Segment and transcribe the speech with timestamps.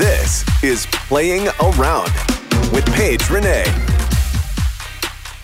[0.00, 2.10] This is Playing Around
[2.72, 3.66] with Paige Renee.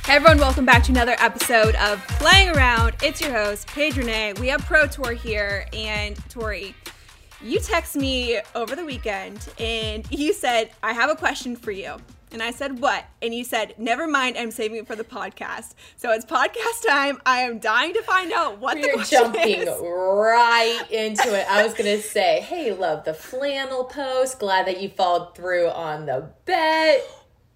[0.07, 2.95] Hey everyone, welcome back to another episode of Playing Around.
[3.03, 4.33] It's your host, Paige Renee.
[4.41, 6.75] We have Pro Tour here, and Tori,
[7.43, 11.97] you text me over the weekend and you said, I have a question for you.
[12.37, 13.06] And I said, What?
[13.23, 15.73] And you said, Never mind, I'm saving it for the podcast.
[15.97, 17.19] So it's podcast time.
[17.25, 19.69] I am dying to find out what We're the question jumping is.
[19.81, 21.51] right into it.
[21.51, 24.39] I was gonna say, hey, love the flannel post.
[24.39, 27.09] Glad that you followed through on the bet.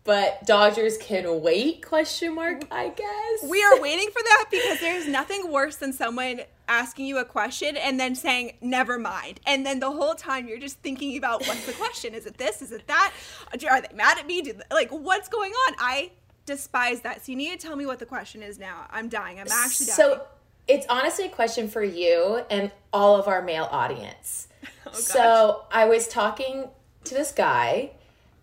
[0.05, 1.84] But Dodgers can wait?
[1.87, 2.62] Question mark.
[2.70, 7.19] I guess We are waiting for that because there's nothing worse than someone asking you
[7.19, 9.41] a question and then saying never mind.
[9.44, 12.14] And then the whole time you're just thinking about what's the question?
[12.14, 12.62] Is it this?
[12.62, 13.12] Is it that?
[13.53, 14.41] Are they mad at me?
[14.41, 15.75] Do like what's going on?
[15.78, 16.12] I
[16.47, 17.26] despise that.
[17.26, 18.86] So you need to tell me what the question is now.
[18.91, 19.41] I'm dying.
[19.41, 19.97] I'm actually dying.
[19.97, 20.26] So
[20.69, 24.47] it's honestly a question for you and all of our male audience.
[24.86, 26.69] Oh, so I was talking
[27.04, 27.92] to this guy,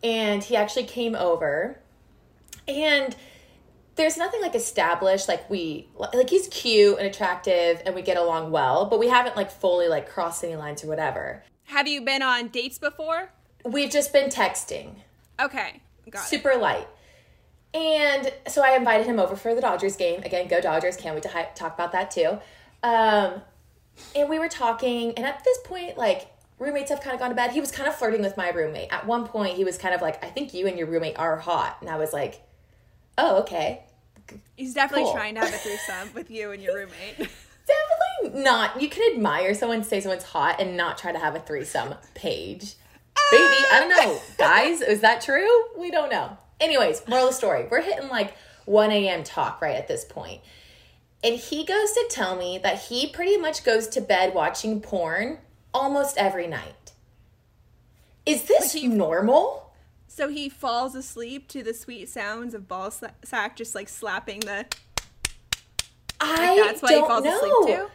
[0.03, 1.79] and he actually came over,
[2.67, 3.15] and
[3.97, 8.51] there's nothing like established like we like he's cute and attractive and we get along
[8.51, 11.43] well but we haven't like fully like crossed any lines or whatever.
[11.65, 13.31] Have you been on dates before?
[13.65, 14.95] We've just been texting.
[15.39, 16.27] Okay got it.
[16.27, 16.87] Super light.
[17.73, 20.23] And so i invited him over for the dodgers game.
[20.23, 20.95] Again go dodgers.
[20.95, 22.39] Can't wait to hi- talk about that too.
[22.83, 23.41] Um
[24.15, 26.27] and we were talking and at this point like
[26.59, 27.51] roommates have kind of gone to bed.
[27.51, 28.91] He was kind of flirting with my roommate.
[28.91, 31.37] At one point he was kind of like i think you and your roommate are
[31.37, 31.77] hot.
[31.81, 32.41] And i was like
[33.17, 33.83] oh okay.
[34.55, 35.13] He's definitely Cool.
[35.13, 37.17] trying to have a threesome with you and your roommate.
[37.67, 38.81] Definitely not.
[38.81, 42.75] You can admire someone say someone's hot and not try to have a threesome page.
[43.31, 44.19] Baby i don't know.
[44.37, 45.47] Guys is that true?
[45.77, 46.37] We don't know.
[46.59, 47.67] Anyways moral of the story.
[47.69, 48.35] We're hitting like
[48.65, 50.41] 1 a.m talk right at this point.
[51.23, 55.39] And he goes to tell me that he pretty much goes to bed watching porn
[55.73, 56.93] almost every night.
[58.25, 59.66] Is this normal
[60.17, 64.39] so he falls asleep to the sweet sounds of ball sa- sack just like slapping
[64.39, 64.65] the
[66.19, 67.37] I that's why he don't falls know.
[67.37, 67.87] asleep too?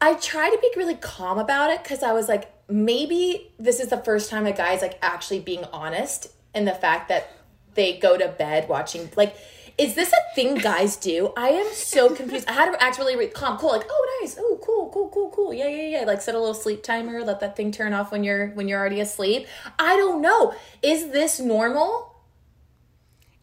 [0.00, 3.88] I try to be really calm about it because I was like, maybe this is
[3.88, 7.30] the first time a guy's like actually being honest in the fact that
[7.74, 9.36] they go to bed watching like
[9.80, 11.32] is this a thing guys do?
[11.38, 12.46] I am so confused.
[12.46, 15.54] I had to act really calm, cool, like, oh nice, oh cool, cool, cool, cool,
[15.54, 16.04] yeah, yeah, yeah.
[16.04, 18.78] Like set a little sleep timer, let that thing turn off when you're when you're
[18.78, 19.46] already asleep.
[19.78, 20.54] I don't know.
[20.82, 22.08] Is this normal?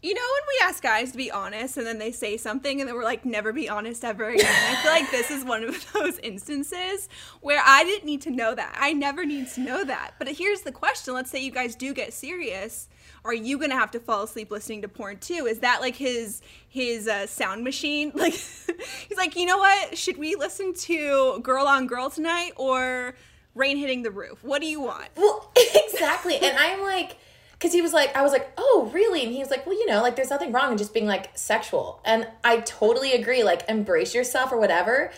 [0.04, 2.88] You know when we ask guys to be honest and then they say something and
[2.88, 4.46] then we're like, never be honest ever again.
[4.46, 7.10] I feel like this is one of those instances
[7.42, 8.78] where I didn't need to know that.
[8.80, 10.12] I never need to know that.
[10.20, 12.90] But here's the question let's say you guys do get serious.
[13.28, 15.46] Are you gonna have to fall asleep listening to porn too?
[15.48, 18.14] Is that like his his uh, sound machine?
[18.18, 19.98] Like he's like, you know what?
[19.98, 23.16] Should we listen to Girl on Girl tonight or
[23.54, 24.44] Rain Hitting the Roof?
[24.44, 25.10] What do you want?
[25.18, 26.38] Well, exactly.
[26.38, 27.18] and I'm like,
[27.52, 29.24] because he was like, I was like, oh, really?
[29.24, 31.38] And he was like, well, you know, like there's nothing wrong in just being like
[31.38, 32.02] sexual.
[32.06, 33.44] And I totally agree.
[33.44, 35.12] Like, embrace yourself or whatever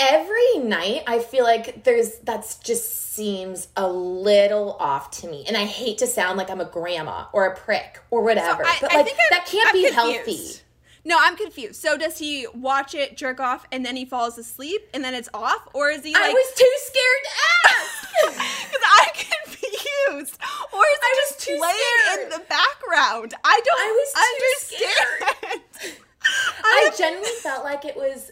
[0.00, 5.44] every night I feel like there's that's just seems a little off to me.
[5.46, 8.64] And I hate to sound like I'm a grandma or a prick or whatever.
[8.64, 9.94] So I, but like that can't I'm be confused.
[9.94, 10.64] healthy.
[11.04, 11.80] No, I'm confused.
[11.80, 15.30] So does he watch it, jerk off, and then he falls asleep, and then it's
[15.32, 16.12] off, or is he?
[16.12, 17.30] Like, I was too scared to
[17.68, 17.96] ask.
[18.20, 20.38] Because I'm confused,
[20.74, 21.74] or is it just playing
[22.04, 22.24] scared.
[22.24, 23.34] in the background?
[23.42, 23.80] I don't.
[23.80, 24.12] I was
[25.50, 26.00] understand.
[26.64, 28.30] I genuinely felt like it was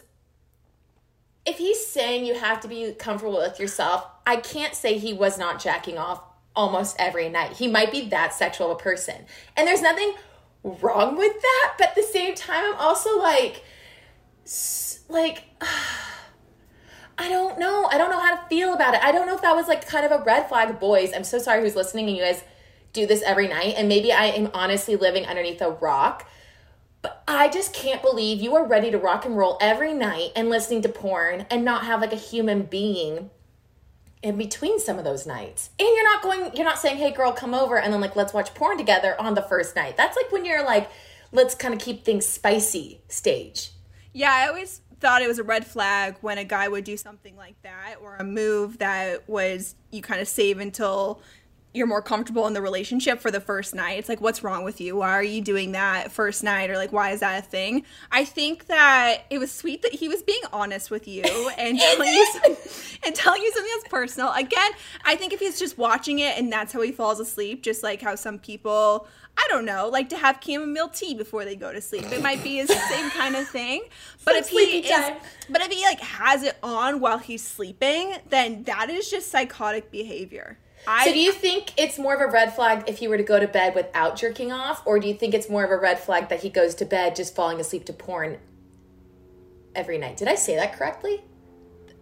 [1.89, 4.05] saying you have to be comfortable with yourself.
[4.25, 6.21] I can't say he was not jacking off
[6.55, 7.53] almost every night.
[7.53, 9.25] He might be that sexual a person.
[9.55, 10.13] And there's nothing
[10.63, 13.63] wrong with that, but at the same time I'm also like
[15.07, 15.43] like
[17.21, 17.85] I don't know.
[17.91, 19.03] I don't know how to feel about it.
[19.03, 21.11] I don't know if that was like kind of a red flag, boys.
[21.13, 22.43] I'm so sorry who's listening and you guys
[22.93, 26.29] do this every night and maybe I am honestly living underneath a rock.
[27.01, 30.49] But I just can't believe you are ready to rock and roll every night and
[30.49, 33.29] listening to porn and not have like a human being
[34.21, 35.69] in between some of those nights.
[35.79, 38.33] And you're not going, you're not saying, hey girl, come over and then like let's
[38.33, 39.95] watch porn together on the first night.
[39.95, 40.89] That's like when you're like,
[41.31, 43.71] let's kind of keep things spicy stage.
[44.11, 47.37] Yeah, I always thought it was a red flag when a guy would do something
[47.37, 51.21] like that or a move that was you kind of save until
[51.73, 53.99] you're more comfortable in the relationship for the first night.
[53.99, 54.95] It's like, what's wrong with you?
[54.95, 56.71] Why are you doing that first night?
[56.71, 57.83] Or like, why is that a thing?
[58.11, 61.23] I think that it was sweet that he was being honest with you
[61.57, 62.55] and telling you some,
[63.03, 64.33] and telling you something that's personal.
[64.33, 64.71] Again,
[65.05, 68.01] I think if he's just watching it and that's how he falls asleep, just like
[68.01, 69.07] how some people,
[69.37, 72.11] I don't know, like to have chamomile tea before they go to sleep.
[72.11, 73.83] It might be his same kind of thing.
[74.25, 75.13] But Some if he is,
[75.49, 79.91] but if he like has it on while he's sleeping, then that is just psychotic
[79.91, 80.59] behavior.
[80.87, 83.23] I, so do you think it's more of a red flag if he were to
[83.23, 84.81] go to bed without jerking off?
[84.85, 87.15] Or do you think it's more of a red flag that he goes to bed
[87.15, 88.37] just falling asleep to porn
[89.75, 90.17] every night?
[90.17, 91.21] Did I say that correctly?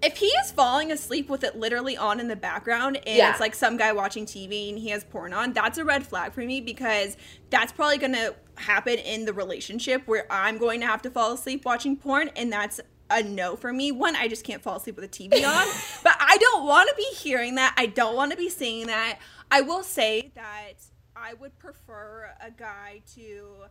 [0.03, 3.31] if he is falling asleep with it literally on in the background and Yeah.
[3.31, 6.33] it's like some guy watching TV and he has porn on, that's a red flag
[6.33, 7.17] for me because
[7.49, 11.33] that's probably going to happen in the relationship where I'm going to have to fall
[11.33, 13.91] asleep watching porn and that's a no for me.
[13.91, 15.67] One, I just can't fall asleep with a TV on,
[16.03, 17.73] but I don't want to be hearing that.
[17.77, 19.19] I don't want to be seeing that.
[19.49, 20.73] I will say that
[21.15, 23.65] I would prefer a guy to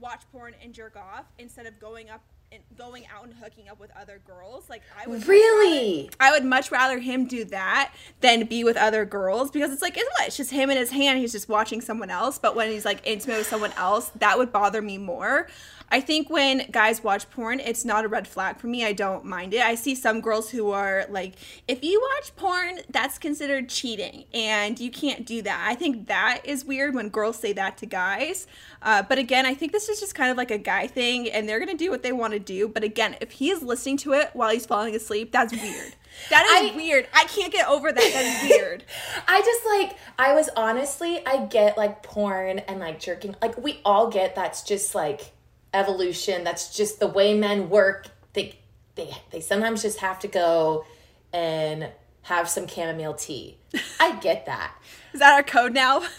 [0.00, 2.22] watch porn and jerk off instead of going up
[2.76, 4.68] going out and hooking up with other girls.
[4.68, 6.04] Like I would Really?
[6.04, 9.82] rather- I would much rather him do that than be with other girls because it's
[9.82, 10.28] like it's what?
[10.28, 11.18] It's just him in his hand.
[11.18, 12.38] He's just watching someone else.
[12.38, 15.48] But when he's like intimate with someone else, that would bother me more.
[15.94, 18.82] I think when guys watch porn, it's not a red flag for me.
[18.82, 19.60] I don't mind it.
[19.60, 21.34] I see some girls who are like,
[21.68, 25.66] if you watch porn, that's considered cheating, and you can't do that.
[25.68, 28.46] I think that is weird when girls say that to guys.
[28.80, 31.46] Uh, but again, I think this is just kind of like a guy thing, and
[31.46, 32.68] they're gonna do what they want to do.
[32.68, 35.94] But again, if he is listening to it while he's falling asleep, that's weird.
[36.30, 37.06] That is I- weird.
[37.14, 38.12] I can't get over that.
[38.12, 38.84] That is weird.
[39.28, 43.80] I just like I was honestly I get like porn and like jerking like we
[43.84, 45.32] all get that's just like
[45.74, 48.58] evolution that's just the way men work they
[48.94, 50.84] they they sometimes just have to go
[51.32, 51.88] and
[52.22, 53.56] have some chamomile tea.
[53.98, 54.74] I get that.
[55.14, 56.02] Is that our code now?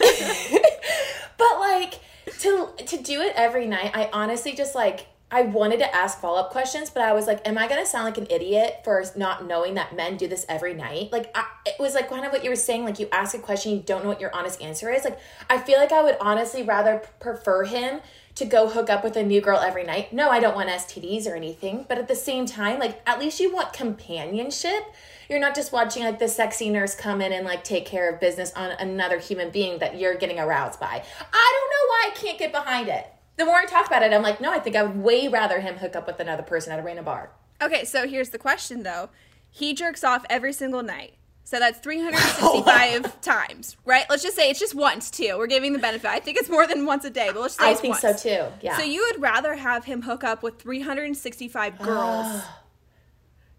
[1.36, 2.00] But like
[2.40, 6.38] to to do it every night, I honestly just like I wanted to ask follow
[6.38, 9.44] up questions, but I was like, am I gonna sound like an idiot for not
[9.44, 11.10] knowing that men do this every night?
[11.10, 12.84] Like, I, it was like kind of what you were saying.
[12.84, 15.02] Like, you ask a question, you don't know what your honest answer is.
[15.02, 15.18] Like,
[15.50, 18.00] I feel like I would honestly rather prefer him
[18.36, 20.12] to go hook up with a new girl every night.
[20.12, 23.40] No, I don't want STDs or anything, but at the same time, like, at least
[23.40, 24.84] you want companionship.
[25.28, 28.20] You're not just watching like the sexy nurse come in and like take care of
[28.20, 31.02] business on another human being that you're getting aroused by.
[31.32, 33.13] I don't know why I can't get behind it.
[33.36, 35.60] The more I talk about it, I'm like, no, I think I would way rather
[35.60, 37.30] him hook up with another person at a random bar.
[37.60, 39.10] Okay, so here's the question though.
[39.50, 41.14] He jerks off every single night.
[41.44, 44.04] So that's 365 times, right?
[44.08, 45.36] Let's just say it's just once too.
[45.36, 46.08] We're giving the benefit.
[46.10, 48.02] I think it's more than once a day, but let's say I think once.
[48.02, 48.44] so too.
[48.62, 48.76] Yeah.
[48.76, 52.42] So you would rather have him hook up with 365 girls.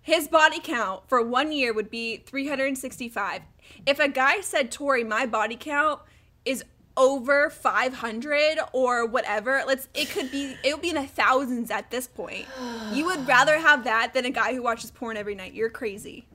[0.01, 3.41] His body count for one year would be 365.
[3.85, 5.99] If a guy said, Tori, my body count
[6.45, 6.63] is
[6.97, 11.91] over 500 or whatever, let's it could be it would be in the thousands at
[11.91, 12.45] this point.
[12.93, 15.53] You would rather have that than a guy who watches porn every night.
[15.53, 16.27] You're crazy.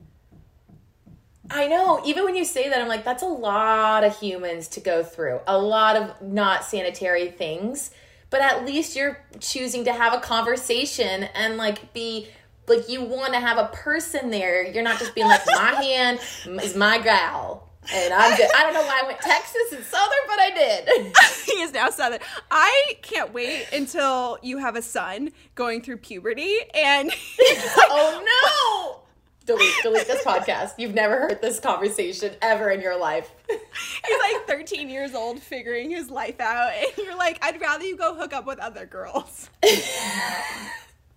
[1.49, 2.01] I know.
[2.05, 5.41] Even when you say that, I'm like, that's a lot of humans to go through,
[5.47, 7.91] a lot of not sanitary things.
[8.29, 12.29] But at least you're choosing to have a conversation and like be
[12.67, 14.63] like you want to have a person there.
[14.63, 16.19] You're not just being like, my hand
[16.63, 17.70] is my gal.
[17.93, 18.49] And I'm good.
[18.55, 21.13] I don't know why I went Texas and Southern, but I did.
[21.45, 22.19] he is now southern.
[22.49, 27.11] I can't wait until you have a son going through puberty and
[27.41, 28.97] oh no!
[29.43, 30.73] Delete, delete this podcast.
[30.77, 33.31] You've never heard this conversation ever in your life.
[33.49, 37.97] he's like 13 years old figuring his life out and you're like i'd rather you
[37.97, 39.49] go hook up with other girls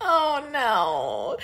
[0.00, 1.36] Oh no.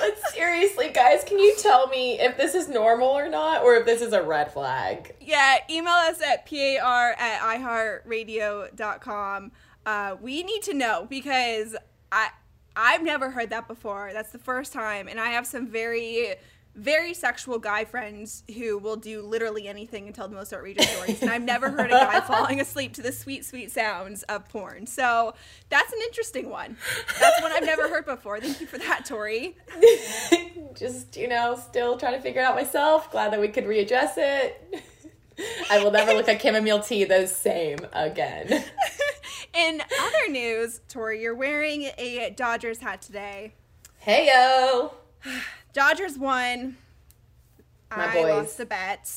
[0.00, 3.86] But seriously, guys, can you tell me if this is normal or not, or if
[3.86, 5.14] this is a red flag?
[5.20, 9.52] yeah email us at par at iheartradio.com
[9.86, 11.76] uh, we need to know because
[12.10, 12.28] i
[12.74, 14.12] I've never heard that before.
[14.14, 16.36] That's the first time, and I have some very
[16.74, 21.20] very sexual guy friends who will do literally anything and tell the most outrageous stories.
[21.20, 24.86] And I've never heard a guy falling asleep to the sweet, sweet sounds of porn.
[24.86, 25.34] So
[25.68, 26.76] that's an interesting one.
[27.20, 28.40] That's one I've never heard before.
[28.40, 29.56] Thank you for that, Tori.
[30.74, 33.10] Just, you know, still trying to figure it out myself.
[33.10, 34.82] Glad that we could readdress it.
[35.70, 38.64] I will never look at chamomile tea the same again.
[39.54, 43.52] In other news, Tori, you're wearing a Dodgers hat today.
[43.98, 44.94] Hey yo.
[45.72, 46.76] Dodgers won.
[47.94, 48.28] My I boys.
[48.30, 49.10] lost the bet.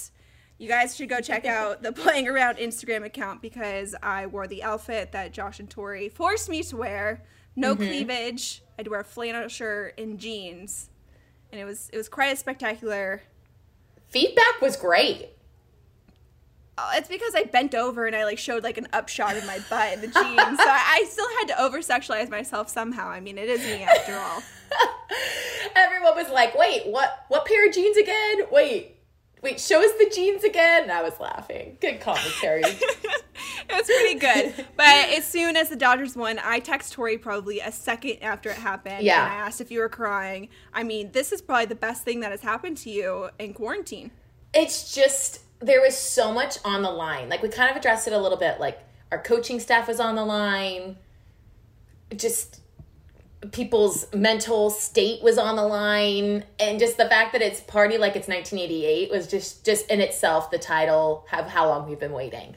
[0.57, 4.63] You guys should go check out the Playing Around Instagram account because I wore the
[4.63, 7.23] outfit that Josh and Tori forced me to wear.
[7.57, 7.87] No Mhm.
[7.87, 8.61] cleavage.
[8.69, 10.89] I had to wear a flannel shirt and jeans,
[11.51, 13.21] and it was it was quite a spectacular.
[14.09, 15.29] Feedback was great.
[16.77, 19.59] Oh, it's because I bent over and I like showed like an upshot of my
[19.69, 23.07] butt in the jeans, so I, I still had to over sexualize myself somehow.
[23.07, 24.43] I mean, it is me after all.
[25.75, 27.25] Everyone was like, "Wait, what?
[27.27, 28.43] What pair of jeans again?
[28.51, 28.97] Wait,
[29.41, 31.77] wait, show us the jeans again." And I was laughing.
[31.81, 32.63] Good commentary.
[33.67, 34.65] It was pretty good.
[34.77, 38.57] But as soon as the Dodgers won, I text Tori probably a second after it
[38.57, 39.03] happened.
[39.03, 39.23] Yeah.
[39.23, 40.49] And I asked if you were crying.
[40.73, 44.11] I mean, this is probably the best thing that has happened to you in quarantine.
[44.53, 47.27] it's just there was so much on the line.
[47.27, 48.59] Like we kind of addressed it a little bit.
[48.59, 48.79] Like
[49.11, 50.97] our coaching staff was on the line.
[52.15, 52.61] Just
[53.51, 58.15] people's mental state was on the line and just the fact that it's party like
[58.15, 62.55] it's 1988 was just just in itself the title of how long we've been waiting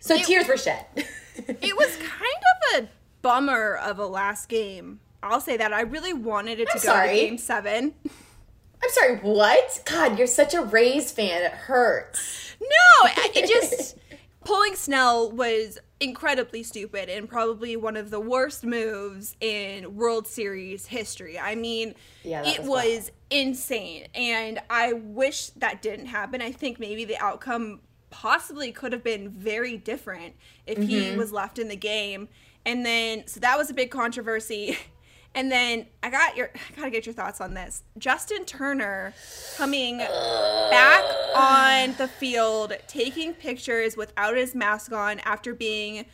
[0.00, 0.86] so It- tears were shed
[1.36, 2.88] It was kind of a
[3.20, 5.00] bummer of a last game.
[5.22, 5.70] I'll say that.
[5.74, 7.08] I really wanted it to I'm go sorry.
[7.08, 7.94] to game seven.
[8.04, 13.96] i'm sorry what god you're such a rays fan it hurts No, it just
[14.44, 20.86] pulling Snell was incredibly stupid and probably one of the worst moves in World Series
[20.86, 21.38] history.
[21.38, 26.40] I mean, Yeah, it was was insane, and I wish that didn't happen.
[26.42, 30.34] I think maybe the outcome possibly could have been very different
[30.66, 31.16] if he Mhm.
[31.16, 32.28] was left in the game.
[32.64, 34.78] And then, so that was a big controversy.
[35.36, 37.82] And then I got your, I gotta get your thoughts on this.
[37.98, 39.12] Justin Turner
[39.58, 41.04] coming back
[41.36, 46.06] on the field, taking pictures without his mask on after being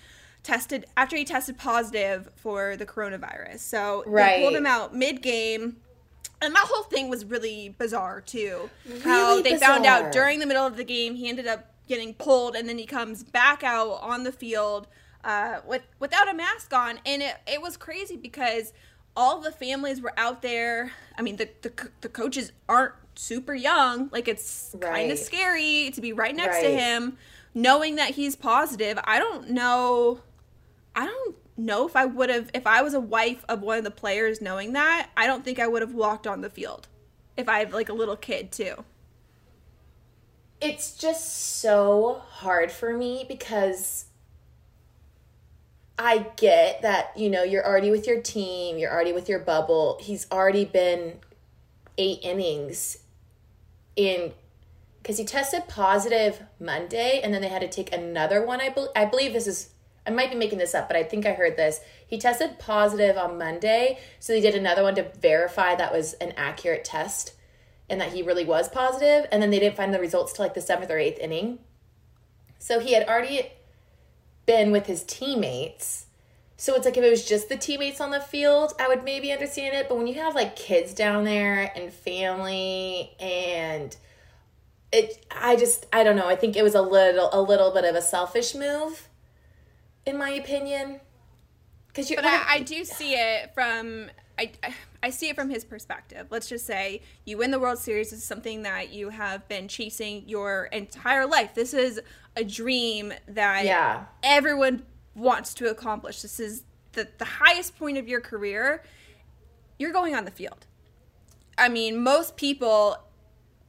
[0.43, 3.61] tested, after he tested positive for the coronavirus.
[3.61, 4.03] So
[4.37, 5.77] they pulled him out mid game.
[6.43, 8.69] And that whole thing was really bizarre too.
[9.05, 12.15] How Really they found out during the middle of the game he ended up getting
[12.15, 14.89] pulled, and then he comes back out on the field
[15.23, 18.73] uh, with without a mask on, and it, it was crazy because
[19.17, 20.93] all the families were out there.
[21.19, 24.09] I mean, the the, the coaches aren't super young.
[24.13, 27.19] Like it's kind of scary to be right next to him,
[27.55, 28.99] knowing that he's positive.
[29.05, 30.21] I don't know.
[30.95, 33.85] I don't know if I would have, if I was a wife of one of
[33.85, 36.89] the players knowing that, I don't think I would have walked on the field
[37.37, 38.85] if I have like a little kid too.
[40.61, 44.07] it's just so hard for me because
[46.03, 49.99] I get that, you know, you're already with your team, you're already with your bubble.
[50.01, 51.21] He's already been
[51.97, 52.99] eight innings
[53.95, 54.33] in
[55.01, 58.61] because he tested positive Monday and then they had to take another one.
[58.61, 59.71] I, bel I believe this is,
[60.05, 61.81] I might be making this up, but I think I heard this.
[62.05, 66.33] He tested positive on Monday, so they did another one to verify that was an
[66.37, 67.35] accurate test
[67.89, 70.55] and that he really was positive, and then they didn't find the results till like
[70.55, 71.59] the seventh or eighth inning.
[72.59, 73.53] So he had already
[74.47, 76.07] been with his teammates.
[76.57, 79.33] So it's like if it was just the teammates on the field, I would maybe
[79.33, 79.89] understand it.
[79.89, 83.97] But when you have like kids down there and family and
[84.93, 86.29] it I just I don't know.
[86.29, 89.09] I think it was a little a little bit of a selfish move,
[90.07, 91.01] in my opinion.
[91.89, 94.53] Because you But I, I do see it from I,
[95.03, 96.29] I- see it from his perspective.
[96.31, 98.11] Let's just say you win the World Series.
[98.11, 101.55] This is something that you have been chasing your entire life.
[101.55, 102.01] This is
[102.37, 104.05] a dream that Yeah.
[104.23, 104.85] everyone
[105.15, 106.23] wants to accomplish.
[106.23, 106.63] This is
[106.93, 108.83] the, the highest point of your career.
[109.79, 110.67] You're going on the field.
[111.59, 112.97] I mean, most people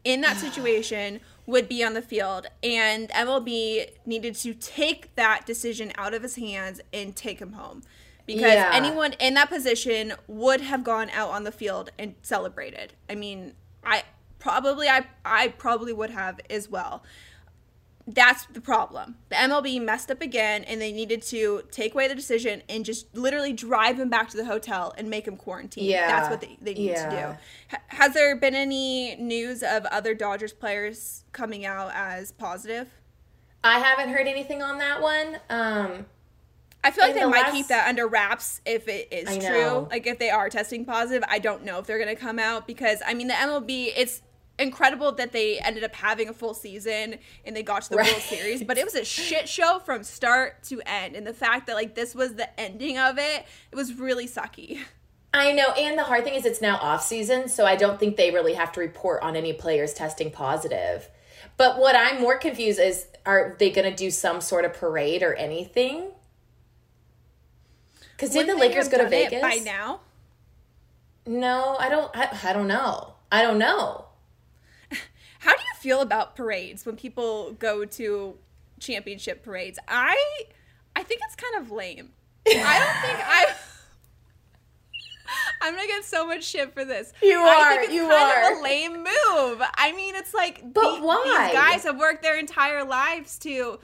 [0.04, 5.92] in that situation would be on the field, and MLB needed to take that decision
[5.98, 7.84] out of his hands and take him home.
[8.26, 8.72] Because Yeah.
[8.74, 12.94] anyone in that position would have gone out on the field and celebrated.
[13.10, 13.54] I mean,
[13.84, 14.04] I
[14.40, 17.04] probably I I probably would have as well.
[18.06, 19.16] That's the problem.
[19.30, 23.16] The MLB messed up again, and they needed to take away the decision and just
[23.16, 25.86] literally drive him back to the hotel and make him quarantine.
[25.86, 26.08] Yeah.
[26.08, 27.38] That's what they, they need to do.
[27.78, 32.90] Ha- Has there been any news of other Dodgers players coming out as positive?
[33.64, 35.40] I haven't heard anything on that one.
[35.50, 36.06] Um,
[36.84, 39.88] I feel like they the might last- keep that under wraps if it is true.
[39.90, 42.68] Like if they are testing positive, I don't know if they're going to come out
[42.68, 44.22] because I mean the MLB it's
[44.60, 48.08] incredible that they ended up having a full season and they got to the Right.
[48.12, 51.66] World Series, but it was a shit show from start to end and the fact
[51.68, 54.80] that like this was the ending of it, it was really sucky.
[55.36, 58.18] I know, and the hard thing is it's now off season, so I don't think
[58.18, 61.10] they really have to report on any players testing positive.
[61.58, 65.24] But what I'm more confused is are they going to do some sort of parade
[65.24, 66.12] or anything?
[68.24, 70.00] Because did the Lakers go to Vegas by now?
[71.26, 72.12] No, I don't.
[72.16, 73.14] I, I don't know.
[73.32, 74.06] I don't know.
[75.40, 78.36] How do you feel about parades when people go to
[78.80, 79.80] championship parades?
[79.88, 80.16] I
[80.96, 82.10] I think it's kind of lame.
[82.48, 83.46] I don't think I
[85.62, 87.12] I'm gonna get so much shit for this.
[87.22, 88.52] You I are, think it's you kind are.
[88.54, 89.62] of a lame move.
[89.76, 91.48] I mean, it's like, But the- why?
[91.48, 93.80] These guys have worked their entire lives to.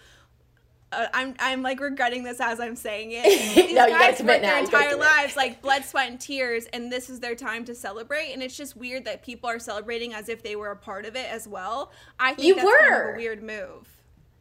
[0.91, 3.23] Uh, I'm I'm like regretting this as I'm saying it.
[3.55, 6.91] These No, you guys worked their now, entire lives like blood, sweat, and tears, and
[6.91, 8.31] this is their time to celebrate.
[8.33, 11.15] And it's just weird that people are celebrating as if they were a part of
[11.15, 11.91] it as well.
[12.19, 13.13] I think You that's kind of were.
[13.13, 13.87] a weird move.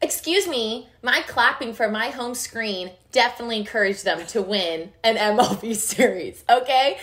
[0.01, 5.75] Excuse me, my clapping for my home screen definitely encouraged them to win an MLB
[5.75, 6.43] series.
[6.49, 6.97] Okay,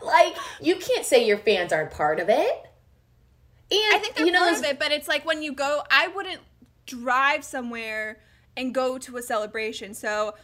[0.00, 2.62] like you can't say your fans aren't part of it.
[3.68, 5.82] And I think they're you know, part of it, but it's like when you go,
[5.90, 6.40] I wouldn't
[6.86, 8.20] drive somewhere
[8.56, 9.94] and go to a celebration.
[9.94, 10.34] So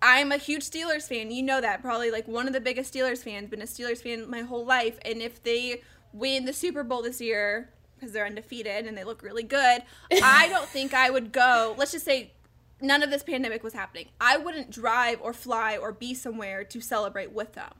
[0.00, 1.30] I'm a huge Steelers fan.
[1.30, 1.82] You know that.
[1.82, 4.98] Probably like one of the biggest Steelers fans, been a Steelers fan my whole life.
[5.04, 9.22] And if they win the Super Bowl this year, because they're undefeated and they look
[9.22, 11.74] really good, I don't think I would go.
[11.78, 12.32] Let's just say
[12.80, 14.08] none of this pandemic was happening.
[14.20, 17.72] I wouldn't drive or fly or be somewhere to celebrate with them.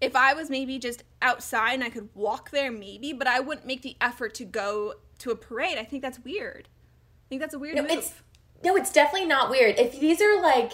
[0.00, 3.66] If I was maybe just outside and I could walk there, maybe, but I wouldn't
[3.66, 5.76] make the effort to go to a parade.
[5.76, 6.68] I think that's weird.
[6.70, 8.22] I think that's a weird No, move.
[8.64, 9.78] No, it's definitely not weird.
[9.78, 10.72] If these are like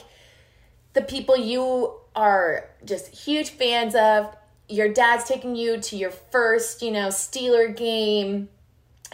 [0.94, 4.34] the people you are just huge fans of,
[4.68, 8.48] your dad's taking you to your first, you know, Steeler game.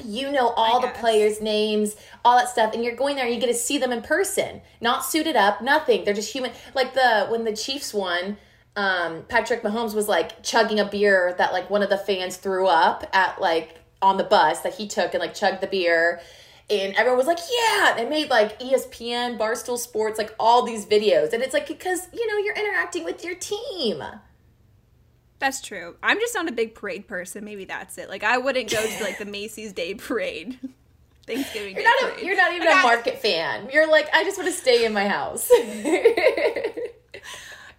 [0.02, 3.40] You know all the players' names, all that stuff, and you're going there and you
[3.40, 6.04] get to see them in person, not suited up, nothing.
[6.04, 6.52] They're just human.
[6.74, 8.38] Like the when the Chiefs won,
[8.76, 12.66] um, Patrick Mahomes was like chugging a beer that like one of the fans threw
[12.66, 16.20] up at like on the bus that he took and like chugged the beer
[16.70, 21.32] and everyone was like, "Yeah!" They made like ESPN, Barstool Sports, like all these videos,
[21.32, 24.02] and it's like because you know you're interacting with your team.
[25.38, 25.96] That's true.
[26.02, 27.44] I'm just not a big parade person.
[27.44, 28.08] Maybe that's it.
[28.10, 30.58] Like I wouldn't go to like the Macy's Day Parade,
[31.26, 32.00] Thanksgiving You're Day not.
[32.10, 32.22] Parade.
[32.22, 33.68] A, you're not even Like, a market fan.
[33.72, 35.48] You're like, I just want to stay in my house.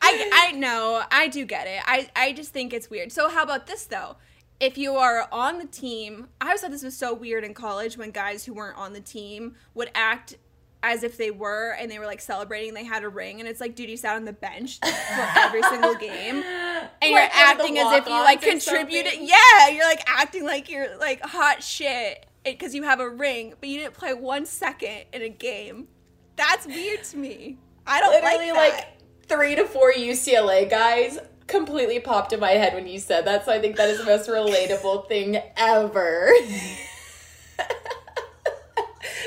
[0.04, 1.04] I I know.
[1.12, 1.82] I do get it.
[1.86, 3.12] I I just think it's weird.
[3.12, 4.16] So how about this though?
[4.62, 7.98] If you are on the team, I always thought this was so weird in college
[7.98, 10.38] when guys who weren't on the team would act
[10.84, 13.62] as if they were and they were like celebrating they had a ring and it's
[13.62, 16.38] like dude you sat on the bench for every single game
[17.02, 20.72] and you're Like the acting as if you like contributed yeah you're like acting like
[20.72, 25.06] you're like hot shit because you have a ring but you didn't play one second
[25.14, 25.88] in a game.
[26.36, 27.58] That's weird to me.
[27.86, 28.88] I don't Literally, like, like
[29.28, 33.46] three to four UCLA guys completely popped in my head when you said that.
[33.46, 36.32] So I think that is the most relatable thing ever.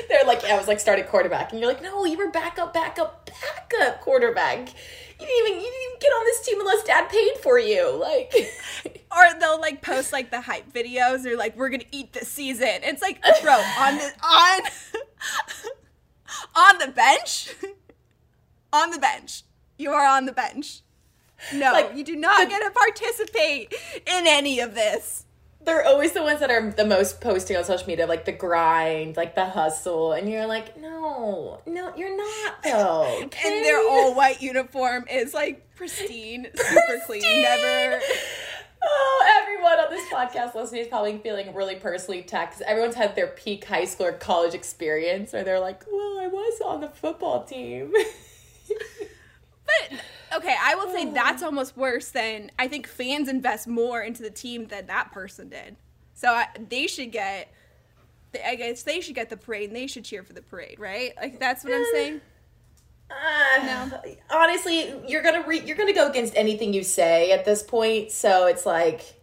[0.09, 3.29] They're like, I was like starting quarterback, and you're like, no, you were backup, backup,
[3.69, 4.69] backup quarterback.
[5.19, 7.97] You didn't even you didn't even get on this team unless dad paid for you.
[7.99, 8.33] Like,
[9.15, 11.23] or they'll like post like the hype videos.
[11.23, 14.61] They're like, "We're gonna eat this season." It's like, bro, on the on
[16.55, 17.55] on the bench,
[18.73, 19.43] on the bench.
[19.77, 20.81] You are on the bench.
[21.53, 23.73] No, Like, you do not get to participate
[24.05, 25.25] in any of this.
[25.63, 29.17] they're always the ones that are the most posting on social media, like the grind,
[29.17, 33.19] like the hustle, and you're like, no, no, you're not though.
[33.21, 33.31] And
[33.65, 37.21] their all white uniform is like pristine, super clean.
[37.41, 37.99] Never.
[38.87, 43.15] Oh, everyone on this podcast listening is probably feeling really personally attacked because everyone's had
[43.15, 46.89] their peak high school or college experience where they're like, well, I was on the
[46.89, 47.91] football team.
[49.65, 49.99] But
[50.37, 54.29] okay, I will say that's almost worse than I think fans invest more into the
[54.29, 55.75] team than that person did.
[56.13, 57.51] So I, they should get.
[58.45, 61.13] I guess they should get the parade and they should cheer for the parade, right?
[61.15, 62.21] Like that's what I'm saying.
[63.09, 63.89] Uh,
[64.29, 68.47] Honestly, you're gonna re- you're gonna go against anything you say at this point, so
[68.47, 69.21] it's like,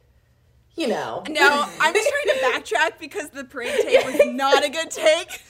[0.77, 1.23] you know.
[1.29, 5.43] No, I'm just trying to backtrack because the parade take was not a good take.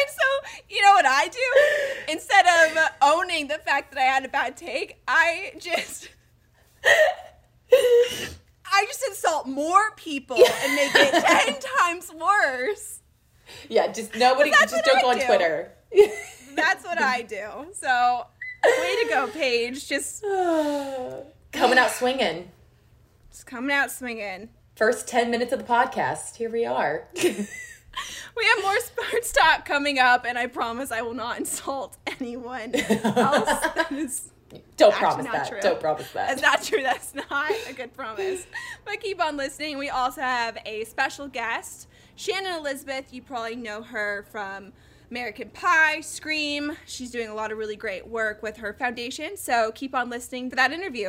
[0.00, 2.12] And so, you know what I do?
[2.12, 6.08] Instead of owning the fact that I had a bad take, I just
[6.84, 13.00] I just insult more people and make it 10 times worse.
[13.68, 15.26] Yeah, just nobody, just don't I go on do.
[15.26, 15.72] Twitter.
[16.54, 17.66] That's what I do.
[17.74, 18.26] So,
[18.64, 19.86] Way to go, Paige.
[19.88, 20.22] Just
[21.52, 22.50] Coming out swinging.
[23.30, 24.48] just coming out swinging.
[24.76, 26.34] First 10 minutes of the podcast.
[26.36, 27.06] Here we are.
[28.36, 32.74] We have more sports talk coming up, and I promise I will not insult anyone
[32.74, 34.30] else.
[34.76, 35.48] Don't promise that.
[35.48, 35.60] true.
[35.60, 36.28] Don't promise that.
[36.28, 36.82] That's not true.
[36.82, 38.46] That's not a good promise.
[38.84, 39.78] But keep on listening.
[39.78, 43.12] We also have a special guest, Shannon Elizabeth.
[43.12, 44.72] You probably know her from
[45.10, 46.76] American Pie, Scream.
[46.86, 49.36] She's doing a lot of really great work with her foundation.
[49.36, 51.08] So keep on listening for that interview.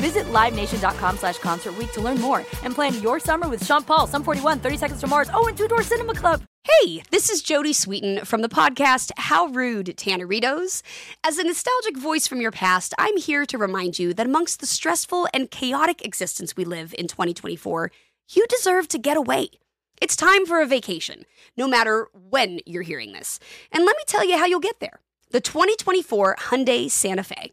[0.00, 4.24] Visit LiveNation.com slash Concert to learn more and plan your summer with Sean Paul, Sum
[4.24, 6.42] 41, 30 Seconds to Mars, oh, and Two Door Cinema Club.
[6.64, 10.82] Hey, this is Jodie Sweetin from the podcast How Rude Tanneritos.
[11.22, 14.66] As a nostalgic voice from your past, I'm here to remind you that amongst the
[14.66, 17.92] stressful and chaotic existence we live in 2024,
[18.30, 19.48] you deserve to get away.
[20.00, 21.26] It's time for a vacation,
[21.58, 23.38] no matter when you're hearing this.
[23.70, 25.00] And let me tell you how you'll get there.
[25.30, 27.52] The 2024 Hyundai Santa Fe.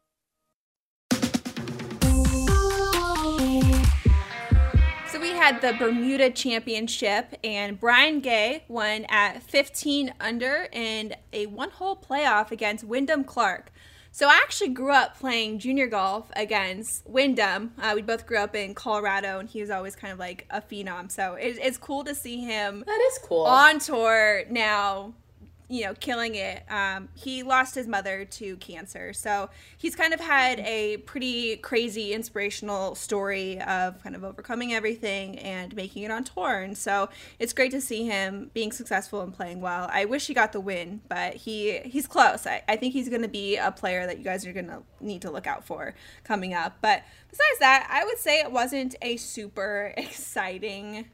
[5.41, 12.51] Had the Bermuda Championship, and Brian Gay won at 15 under in a one-hole playoff
[12.51, 13.71] against Wyndham Clark.
[14.11, 17.73] So I actually grew up playing junior golf against Wyndham.
[17.81, 20.61] Uh, we both grew up in Colorado, and he was always kind of like a
[20.61, 21.11] phenom.
[21.11, 22.83] So it, it's cool to see him.
[22.85, 23.45] That is cool.
[23.45, 25.15] On tour now,
[25.71, 26.63] you know, killing it.
[26.69, 29.13] Um, he lost his mother to cancer.
[29.13, 35.39] So he's kind of had a pretty crazy, inspirational story of kind of overcoming everything
[35.39, 36.59] and making it on tour.
[36.59, 37.07] And so
[37.39, 39.89] it's great to see him being successful and playing well.
[39.93, 42.45] I wish he got the win, but he he's close.
[42.45, 44.83] I, I think he's going to be a player that you guys are going to
[44.99, 46.79] need to look out for coming up.
[46.81, 51.05] But besides that, I would say it wasn't a super exciting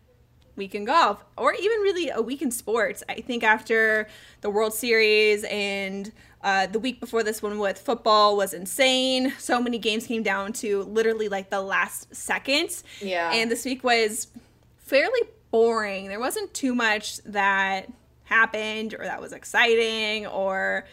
[0.57, 3.03] week in golf or even really a week in sports.
[3.07, 4.07] I think after
[4.41, 9.33] the World Series and uh, the week before this one with football was insane.
[9.37, 12.83] So many games came down to literally like the last seconds.
[13.01, 13.31] Yeah.
[13.33, 14.27] And this week was
[14.77, 16.07] fairly boring.
[16.07, 17.91] There wasn't too much that
[18.23, 20.85] happened or that was exciting or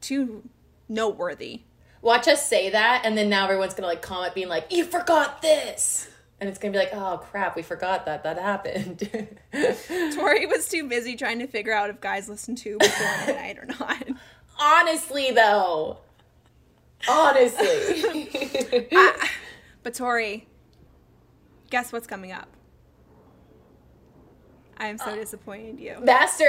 [0.00, 0.42] too
[0.88, 1.62] noteworthy.
[2.02, 5.42] Watch us say that, and then now everyone's gonna like comment being like, "You forgot
[5.42, 6.08] this,"
[6.40, 9.08] and it's gonna be like, "Oh crap, we forgot that that happened."
[10.14, 13.66] Tori was too busy trying to figure out if guys listen to before midnight or
[13.66, 14.04] not.
[14.58, 15.98] Honestly, though,
[17.08, 18.28] honestly,
[18.92, 19.28] I-
[19.82, 20.46] but Tori,
[21.70, 22.48] guess what's coming up?
[24.78, 25.96] I am so uh, disappointed in you.
[26.02, 26.46] Masters.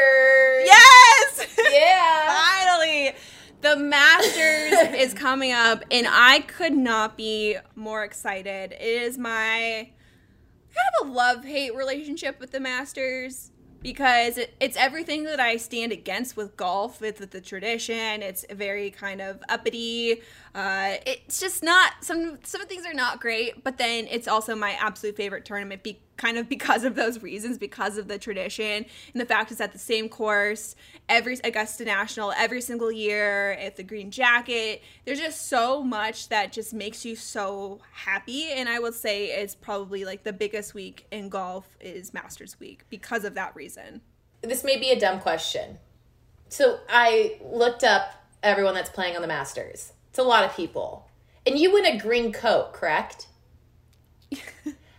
[0.65, 1.47] Yes!
[1.71, 2.65] Yeah.
[2.65, 3.15] Finally!
[3.61, 8.71] The Masters is coming up, and I could not be more excited.
[8.73, 9.89] It is my
[10.69, 15.57] kind of a love hate relationship with the Masters because it, it's everything that I
[15.57, 17.01] stand against with golf.
[17.01, 18.21] It's the tradition.
[18.21, 20.21] It's very kind of uppity.
[20.53, 24.71] Uh, it's just not some some things are not great, but then it's also my
[24.79, 29.21] absolute favorite tournament be, kind of because of those reasons, because of the tradition and
[29.21, 30.75] the fact it's at the same course
[31.08, 34.82] every Augusta National every single year at the green jacket.
[35.06, 38.51] There's just so much that just makes you so happy.
[38.51, 42.84] And I would say it's probably like the biggest week in golf is Masters Week
[42.89, 44.01] because of that reason.
[44.41, 45.77] This may be a dumb question.
[46.49, 48.12] So I looked up
[48.43, 49.93] everyone that's playing on the Masters.
[50.10, 51.10] It's a lot of people.
[51.45, 53.27] And you win a green coat, correct?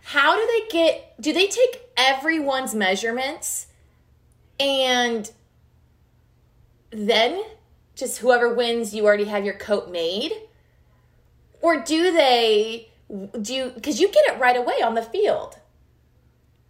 [0.09, 3.67] How do they get do they take everyone's measurements
[4.59, 5.31] and
[6.89, 7.43] then
[7.93, 10.31] just whoever wins you already have your coat made?
[11.61, 12.89] Or do they
[13.39, 15.59] do you cuz you get it right away on the field?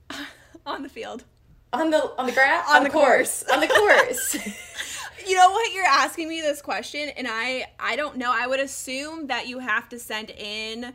[0.65, 1.23] on the field.
[1.71, 3.43] On the on the grass on, the course.
[3.43, 4.36] on the course.
[5.25, 8.60] you know what you're asking me this question and i i don't know i would
[8.60, 10.93] assume that you have to send in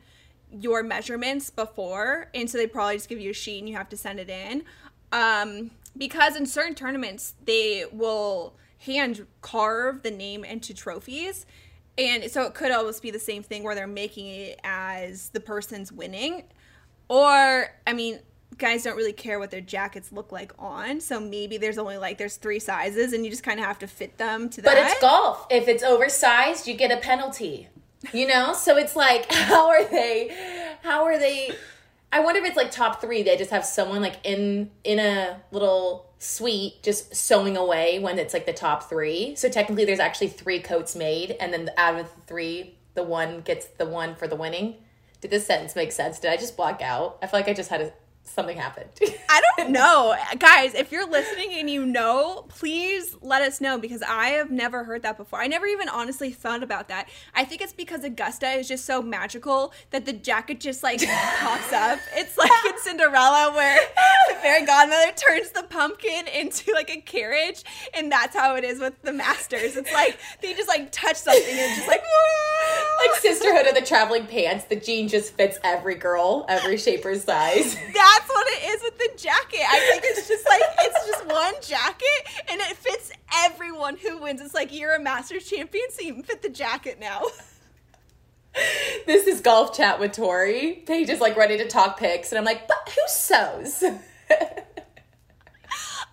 [0.61, 3.89] your measurements before and so they probably just give you a sheet and you have
[3.89, 4.63] to send it in
[5.13, 11.47] um, because in certain tournaments they will hand carve the name into trophies
[11.97, 15.41] and so it could almost be the same thing where they're making it as the
[15.41, 16.45] person's winning
[17.09, 18.19] or i mean
[18.59, 22.19] guys don't really care what their jackets look like on so maybe there's only like
[22.19, 24.79] there's three sizes and you just kind of have to fit them to that But
[24.79, 25.47] it's golf.
[25.51, 27.69] If it's oversized, you get a penalty.
[28.13, 28.53] You know?
[28.53, 31.55] So it's like how are they how are they
[32.13, 35.41] I wonder if it's like top 3 they just have someone like in in a
[35.51, 39.37] little suite just sewing away when it's like the top 3.
[39.37, 43.41] So technically there's actually 3 coats made and then out of the 3 the one
[43.41, 44.77] gets the one for the winning.
[45.21, 46.19] Did this sentence make sense?
[46.19, 47.19] Did I just block out?
[47.23, 47.93] I feel like I just had a
[48.25, 48.89] something happened.
[49.29, 50.15] I don't know.
[50.39, 54.85] Guys, if you're listening and you know, please let us know because I have never
[54.85, 55.41] heard that before.
[55.41, 57.09] I never even honestly thought about that.
[57.35, 61.01] I think it's because Augusta is just so magical that the jacket just like
[61.39, 61.99] pops up.
[62.15, 63.79] It's like in Cinderella where
[64.29, 67.63] the fairy godmother turns the pumpkin into like a carriage,
[67.95, 69.77] and that's how it is with the masters.
[69.77, 72.03] It's like they just like touch something and just like
[73.07, 77.15] like Sisterhood of the Traveling Pants, the jean just fits every girl, every shape or
[77.17, 77.75] size.
[77.95, 79.63] That's what it is with the jacket.
[79.69, 83.13] I think it's just like it's just one jacket and it fits
[83.45, 84.41] everyone who wins.
[84.41, 87.23] It's like you're a Masters champion, so you fit the jacket now.
[89.07, 90.83] this is golf chat with Tori.
[90.87, 93.85] Paige is like ready to talk picks, and I'm like, but who sews?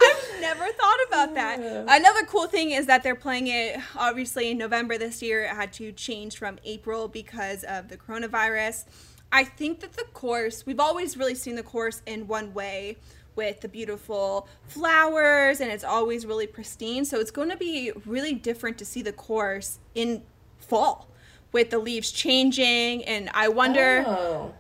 [0.01, 1.59] I've never thought about that.
[1.59, 5.43] Another cool thing is that they're playing it obviously in November this year.
[5.43, 8.85] It had to change from April because of the coronavirus.
[9.31, 12.97] I think that the course, we've always really seen the course in one way
[13.35, 17.05] with the beautiful flowers and it's always really pristine.
[17.05, 20.23] So it's going to be really different to see the course in
[20.57, 21.07] fall
[21.53, 24.53] with the leaves changing and I wonder Oh.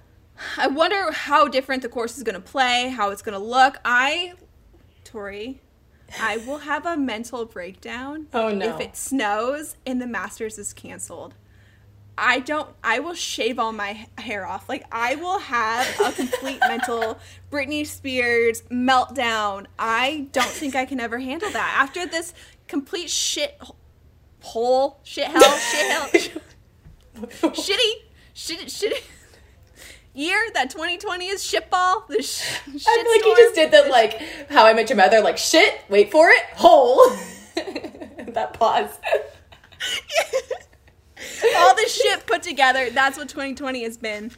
[0.57, 3.79] I wonder how different the course is going to play, how it's going to look.
[3.85, 4.33] I
[6.19, 8.75] I will have a mental breakdown Oh, no.
[8.75, 11.33] if it snows and the Masters is canceled.
[12.17, 14.67] I don't I will shave all my hair off.
[14.67, 17.17] Like I will have a complete mental
[17.49, 19.65] Britney Spears meltdown.
[19.79, 21.77] I don't think I can ever handle that.
[21.79, 22.33] After this
[22.67, 23.59] complete shit
[24.41, 26.09] hole, shit hell, shit hell,
[27.53, 27.93] shitty,
[28.33, 29.01] shit, shitty
[30.13, 32.07] year that 2020 is shitball.
[32.07, 35.21] The sh- I feel like you just did the like How I Met Your Mother,
[35.21, 35.81] like shit.
[35.89, 36.43] Wait for it.
[36.55, 37.01] Hole.
[37.55, 38.99] that pause.
[41.57, 42.89] all the shit put together.
[42.89, 44.31] That's what 2020 has been.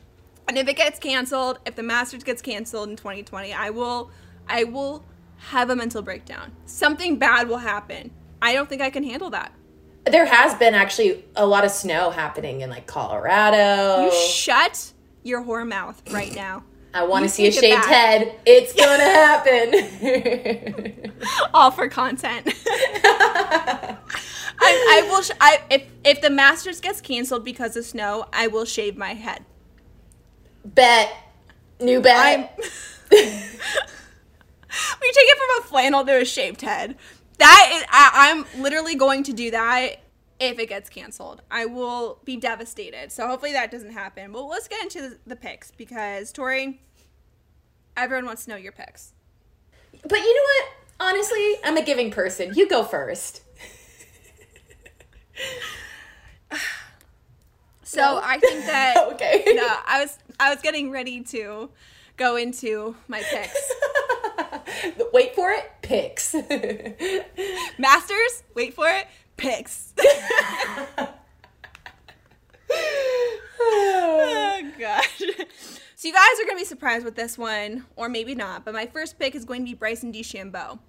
[0.47, 4.12] And if it gets canceled, if the Masters gets canceled in 2020, I will,
[4.47, 5.05] I will
[5.38, 6.51] have a mental breakdown.
[6.65, 8.12] Something bad will happen.
[8.41, 9.53] I don't think I can handle that.
[10.05, 14.05] There has been actually a lot of snow happening in like Colorado.
[14.05, 14.92] You shut
[15.23, 16.63] your whore mouth right now.
[16.93, 18.39] I want to see a shaved head.
[18.45, 21.12] It's gonna happen.
[21.53, 22.53] All for content.
[24.59, 25.23] I, I will.
[25.23, 29.13] Sh- I if if the Masters gets canceled because of snow, I will shave my
[29.15, 29.43] head.
[30.63, 31.12] bet.
[31.79, 32.55] New bet.
[32.59, 33.39] we take
[34.99, 36.95] it from a flannel to a shaved head.
[37.39, 40.02] That is, I, I'm literally going to do that
[40.49, 41.41] if it gets canceled.
[41.49, 43.12] I will be devastated.
[43.12, 44.32] So hopefully that doesn't happen.
[44.32, 46.79] But let's get into the, picks because Tori,
[47.97, 49.13] everyone wants to know your picks.
[49.91, 51.13] But you know what?
[51.15, 52.53] Honestly, I'm a giving person.
[52.56, 53.41] You go first.
[57.86, 59.43] So I think that Okay.
[59.56, 61.69] No, I was I was getting ready to
[62.17, 63.71] go into my picks.
[65.13, 65.71] Wait for it.
[65.84, 66.34] Picks.
[67.77, 69.06] Masters, wait for it,
[69.37, 69.93] picks.
[69.99, 71.09] oh,
[73.59, 75.21] oh gosh.
[75.95, 78.65] So you guys are going to be surprised with this one, or maybe not.
[78.65, 80.79] But my first pick is going to be Bryson DeChambeau.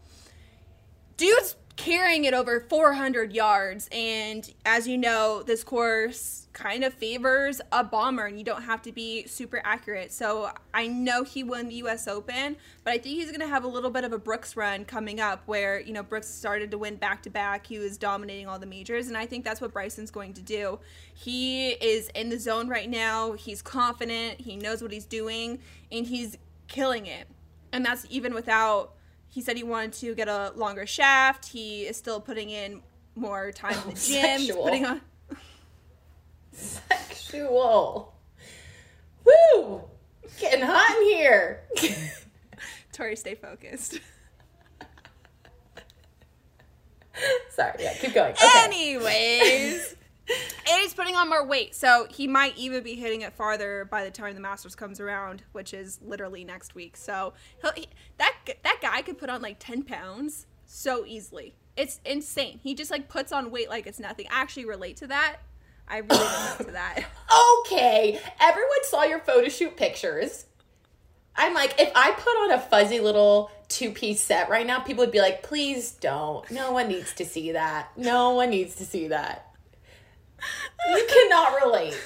[1.16, 7.60] Dude's carrying it over 400 yards, and as you know, this course kind of favors
[7.72, 10.12] a bomber, and you don't have to be super accurate.
[10.12, 12.06] So I know he won the U.S.
[12.06, 14.84] Open, but I think he's going to have a little bit of a Brooks run
[14.84, 17.66] coming up, where you know Brooks started to win back to back.
[17.66, 20.78] He was dominating all the majors, and I think that's what Bryson's going to do.
[21.12, 23.32] He is in the zone right now.
[23.32, 24.40] He's confident.
[24.40, 25.58] He knows what he's doing,
[25.90, 27.26] and he's killing it.
[27.72, 28.94] And that's even without
[29.34, 31.48] he said he wanted to get a longer shaft.
[31.48, 32.82] He is still putting in
[33.16, 34.38] more time in the oh, gym.
[34.38, 35.00] He's putting on
[36.52, 38.14] sexual.
[39.24, 39.82] Woo!
[40.38, 41.64] Getting hot in here.
[42.92, 43.98] Tori, stay focused.
[47.50, 48.34] Sorry, yeah, keep going.
[48.34, 48.48] Okay.
[48.62, 49.96] Anyways.
[50.28, 54.04] And he's putting on more weight, so he might even be hitting it farther by
[54.04, 56.96] the time the Masters comes around, which is literally next week.
[56.96, 57.34] So
[57.74, 61.54] he, that that guy could put on like ten pounds so easily.
[61.76, 62.60] It's insane.
[62.62, 64.26] He just like puts on weight like it's nothing.
[64.30, 65.36] I actually relate to that.
[65.86, 67.04] I really relate to that.
[67.66, 70.44] Okay, everyone saw your photo shoot pictures.
[71.34, 75.02] I'm like, if I put on a fuzzy little two piece set right now, people
[75.02, 76.48] would be like, please don't.
[76.50, 77.90] No one needs to see that.
[77.96, 79.53] No one needs to see that.
[80.90, 82.00] You cannot relate.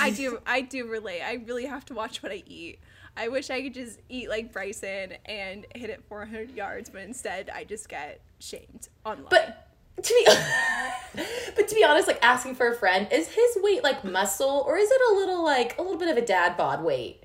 [0.00, 0.40] I do.
[0.46, 1.22] I do relate.
[1.22, 2.78] I really have to watch what I eat.
[3.16, 7.50] I wish I could just eat like Bryson and hit it 400 yards, but instead
[7.50, 9.26] I just get shamed online.
[9.28, 9.68] But
[10.02, 11.22] to be,
[11.56, 14.78] but to be honest, like asking for a friend, is his weight like muscle or
[14.78, 17.22] is it a little like a little bit of a dad bod weight?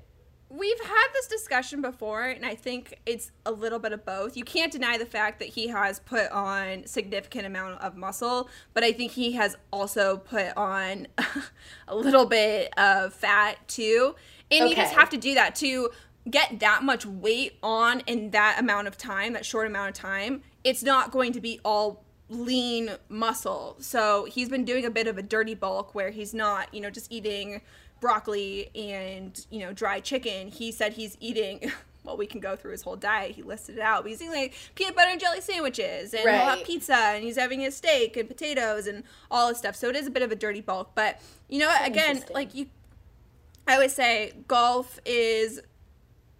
[0.50, 4.34] We've had this discussion before, and I think it's a little bit of both.
[4.34, 8.82] You can't deny the fact that he has put on significant amount of muscle, but
[8.82, 11.06] I think he has also put on
[11.88, 14.14] a little bit of fat too.
[14.50, 14.70] And okay.
[14.70, 15.90] you just have to do that to
[16.30, 20.42] get that much weight on in that amount of time, that short amount of time.
[20.64, 23.76] It's not going to be all lean muscle.
[23.80, 26.90] So he's been doing a bit of a dirty bulk where he's not, you know,
[26.90, 27.62] just eating
[28.00, 31.70] broccoli and you know dry chicken he said he's eating
[32.08, 33.32] well we can go through his whole diet.
[33.32, 36.56] He listed it out but he's eating like peanut butter and jelly sandwiches and right.
[36.56, 39.76] he'll pizza and he's having his steak and potatoes and all this stuff.
[39.76, 41.86] So it is a bit of a dirty bulk but you know what?
[41.86, 42.66] Again like you
[43.66, 45.60] i always say golf is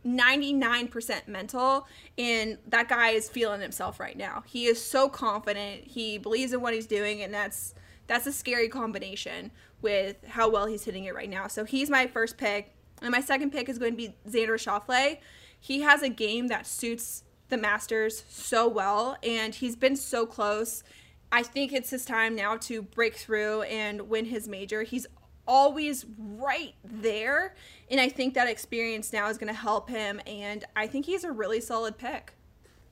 [0.06, 4.44] 99% mental and that guy is feeling himself right now.
[4.46, 5.84] He is so confident.
[5.84, 7.74] He believes in what he's doing and that's
[8.06, 11.46] that's a scary combination with how well he's hitting it right now.
[11.46, 12.74] So he's my first pick.
[13.00, 15.18] And my second pick is going to be Xander Schauffele.
[15.60, 20.82] He has a game that suits the Masters so well, and he's been so close.
[21.30, 24.82] I think it's his time now to break through and win his major.
[24.82, 25.06] He's
[25.46, 27.54] always right there,
[27.90, 31.24] and I think that experience now is going to help him, and I think he's
[31.24, 32.34] a really solid pick.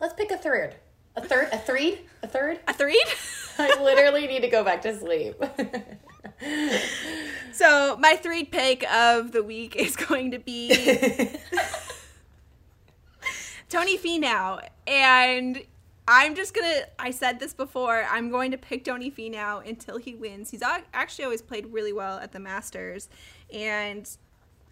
[0.01, 0.77] Let's pick a third.
[1.17, 1.49] A third?
[1.53, 2.01] A threed?
[2.23, 2.61] A third?
[2.69, 3.07] A threed?
[3.59, 5.43] I literally need to go back to sleep.
[7.53, 10.69] so my three pick of the week is going to be
[13.69, 15.63] Tony Finau, and
[16.07, 16.83] I'm just gonna.
[16.99, 18.07] I said this before.
[18.09, 20.51] I'm going to pick Tony Finau until he wins.
[20.51, 20.63] He's
[20.95, 23.09] actually always played really well at the Masters,
[23.53, 24.09] and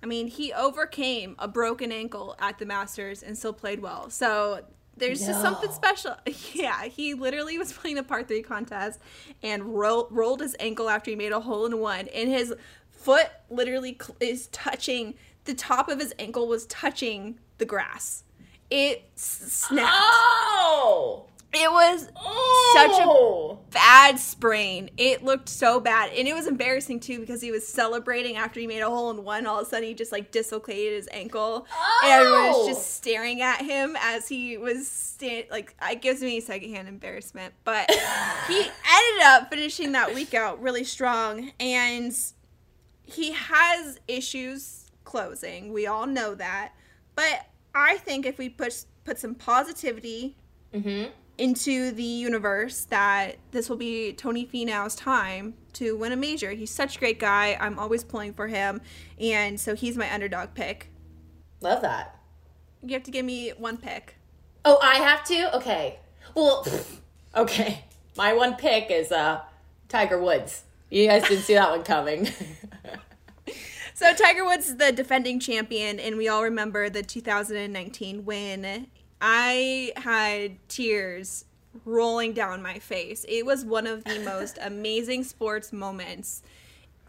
[0.03, 4.11] I mean he overcame a broken ankle at the Masters and still played well.
[4.11, 4.65] So
[4.97, 5.29] there's no.
[5.29, 6.17] just something special.
[6.55, 9.01] Yeah, he literally was playing the par three contest
[9.43, 12.55] and ro- rolled his ankle after he made a hole in one, and his
[12.91, 18.25] foot literally is touching the top of his ankle was touching the grass.
[18.71, 19.91] It snapped.
[19.95, 21.27] Oh!
[21.55, 22.73] It was oh.
[22.75, 23.61] such a oh.
[23.71, 24.91] bad sprain.
[24.97, 26.13] It looked so bad.
[26.13, 29.23] And it was embarrassing too because he was celebrating after he made a hole in
[29.25, 29.47] one.
[29.47, 31.67] All of a sudden, he just like dislocated his ankle.
[31.71, 32.01] Oh.
[32.03, 36.41] And everyone was just staring at him as he was stand- like, it gives me
[36.41, 37.55] secondhand embarrassment.
[37.63, 37.89] But
[38.49, 41.53] he ended up finishing that week out really strong.
[41.61, 42.13] And
[43.05, 45.73] he has issues closing.
[45.73, 46.73] We all know that.
[47.15, 50.37] But I think if we put, put some positivity.
[50.75, 56.53] Mm-hmm into the universe that this will be Tony Finau's time to win a major.
[56.53, 57.57] He's such a great guy.
[57.61, 58.81] I'm always pulling for him,
[59.19, 60.91] and so he's my underdog pick.
[61.61, 62.21] Love that.
[62.83, 64.17] You have to give me one pick.
[64.65, 65.57] Oh, I have to.
[65.57, 65.99] Okay.
[66.35, 66.67] Well,
[67.37, 67.85] okay.
[68.17, 69.41] My one pick is uh
[69.89, 70.65] Tiger Woods.
[70.91, 72.29] You guys didn't see that one coming.
[73.95, 78.87] so Tiger Woods is the defending champion, and we all remember the 2019 win
[79.21, 81.45] I had tears
[81.85, 83.25] rolling down my face.
[83.29, 86.43] It was one of the most amazing sports moments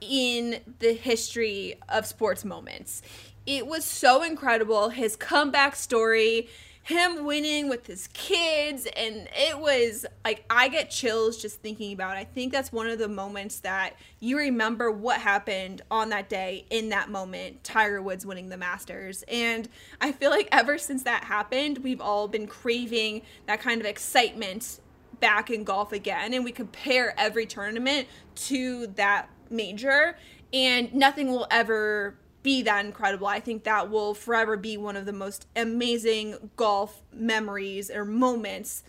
[0.01, 3.01] in the history of sports moments.
[3.45, 4.89] it was so incredible.
[4.89, 6.49] His comeback story,
[6.85, 12.15] him winning with his kids, and it was like I get chills just thinking about
[12.15, 12.19] it.
[12.19, 16.65] I think that's one of the moments that you remember what happened on that day
[16.69, 19.23] in that moment, Tiger Woods winning the Masters.
[19.27, 19.67] And
[19.99, 24.79] I feel like ever since that happened, we've all been craving that kind of excitement
[25.19, 30.17] back in golf again and we compare every tournament to that major
[30.53, 32.15] and nothing will ever
[32.45, 33.25] be that incredible.
[33.25, 38.83] I think that will forever be one of the most amazing golf memories or moments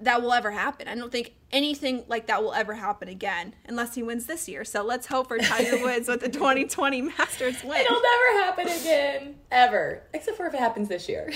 [0.00, 0.88] that will ever happen.
[0.88, 4.64] I don't think anything like that will ever happen again unless he wins this year.
[4.64, 7.82] So let's hope for Tiger Woods with the 2020 Masters win.
[7.82, 11.30] It'll never happen again, ever, except for if it happens this year.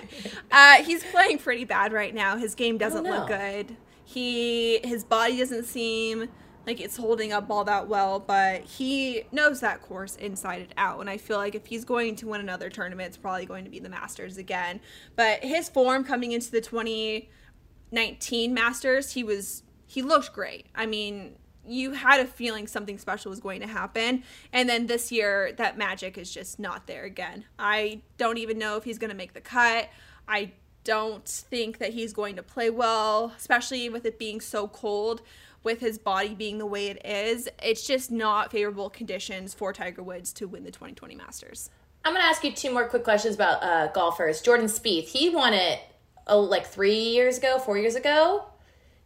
[0.50, 2.38] uh, he's playing pretty bad right now.
[2.38, 3.76] His game doesn't look good.
[4.02, 6.30] He his body doesn't seem
[6.70, 11.00] like it's holding up all that well, but he knows that course inside and out.
[11.00, 13.70] And I feel like if he's going to win another tournament, it's probably going to
[13.70, 14.80] be the Masters again.
[15.16, 20.66] But his form coming into the 2019 Masters, he was he looked great.
[20.72, 21.34] I mean,
[21.66, 24.22] you had a feeling something special was going to happen.
[24.52, 27.46] And then this year, that magic is just not there again.
[27.58, 29.88] I don't even know if he's going to make the cut.
[30.28, 30.52] I
[30.84, 35.22] don't think that he's going to play well, especially with it being so cold,
[35.62, 37.48] with his body being the way it is.
[37.62, 41.70] It's just not favorable conditions for Tiger Woods to win the 2020 Masters.
[42.04, 44.40] I'm gonna ask you two more quick questions about uh, golfers.
[44.40, 45.80] Jordan Spieth, he won it
[46.26, 48.44] oh like three years ago, four years ago.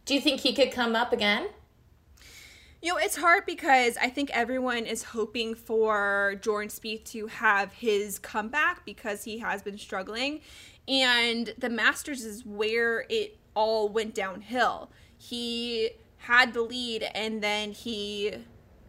[0.05, 1.47] Do you think he could come up again?
[2.81, 7.73] You know, it's hard because I think everyone is hoping for Jordan Spieth to have
[7.73, 10.41] his comeback because he has been struggling.
[10.87, 14.91] And the Masters is where it all went downhill.
[15.17, 15.89] He
[16.27, 18.33] had the lead and then he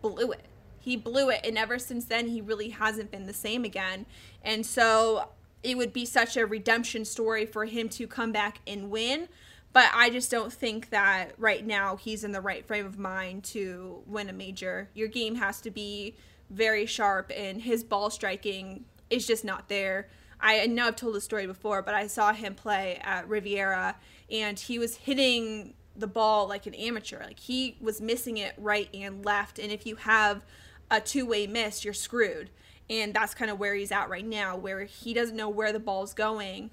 [0.01, 0.47] blew it.
[0.78, 1.41] He blew it.
[1.45, 4.07] And ever since then, he really hasn't been the same again.
[4.43, 5.30] And so
[5.62, 9.28] it would be such a redemption story for him to come back and win.
[9.72, 13.45] But I just don't think that right now he's in the right frame of mind
[13.45, 14.89] to win a major.
[14.95, 16.16] Your game has to be
[16.49, 20.09] very sharp, and his ball striking is just not there.
[20.41, 23.97] I know I've told the story before, but I saw him play at Riviera,
[24.30, 27.22] and he was hitting the ball like an amateur.
[27.22, 30.42] Like he was missing it right and left, and if you have
[30.90, 32.51] a two-way miss, you're screwed.
[32.88, 35.80] And that's kind of where he's at right now, where he doesn't know where the
[35.80, 36.70] ball's going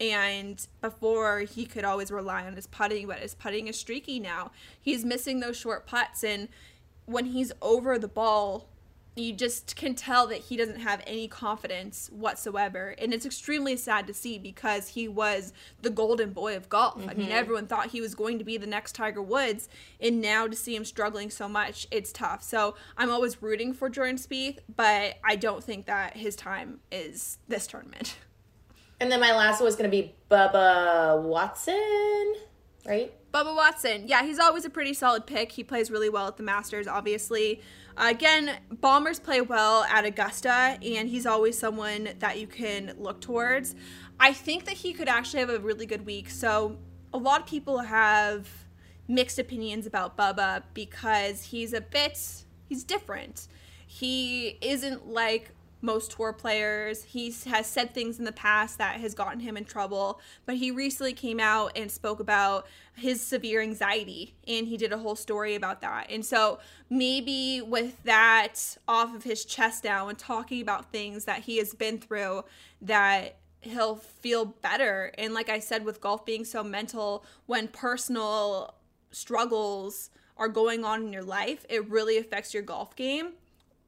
[0.00, 4.50] and before he could always rely on his putting, but his putting is streaky now.
[4.80, 6.48] He's missing those short putts, and
[7.06, 8.68] when he's over the ball,
[9.16, 12.94] you just can tell that he doesn't have any confidence whatsoever.
[12.98, 16.96] And it's extremely sad to see because he was the golden boy of golf.
[17.08, 17.32] I mean, Mhm.
[17.32, 19.68] everyone thought he was going to be the next Tiger Woods,
[20.00, 22.42] and now to see him struggling so much, it's tough.
[22.42, 27.38] So I'm always rooting for Jordan Spieth, but I don't think that his time is
[27.48, 28.16] this tournament.
[28.98, 32.34] And then my last one was going to be Bubba Watson,
[32.86, 33.12] right?
[33.30, 34.08] Bubba Watson.
[34.08, 35.52] Yeah, he's always a pretty solid pick.
[35.52, 37.60] He plays really well at the Masters, obviously.
[37.98, 43.74] Again, Bombers play well at Augusta, and he's always someone that you can look towards.
[44.20, 46.28] I think that he could actually have a really good week.
[46.28, 46.78] So,
[47.14, 48.48] a lot of people have
[49.08, 52.18] mixed opinions about Bubba because he's a bit,
[52.68, 53.48] he's different.
[53.86, 55.52] He isn't like
[55.86, 57.04] most tour players.
[57.04, 60.70] He has said things in the past that has gotten him in trouble, but he
[60.70, 62.66] recently came out and spoke about
[62.96, 66.08] his severe anxiety and he did a whole story about that.
[66.10, 66.58] And so
[66.90, 71.72] maybe with that off of his chest now and talking about things that he has
[71.72, 72.44] been through
[72.82, 75.12] that he'll feel better.
[75.16, 78.74] And like I said with golf being so mental when personal
[79.12, 83.32] struggles are going on in your life, it really affects your golf game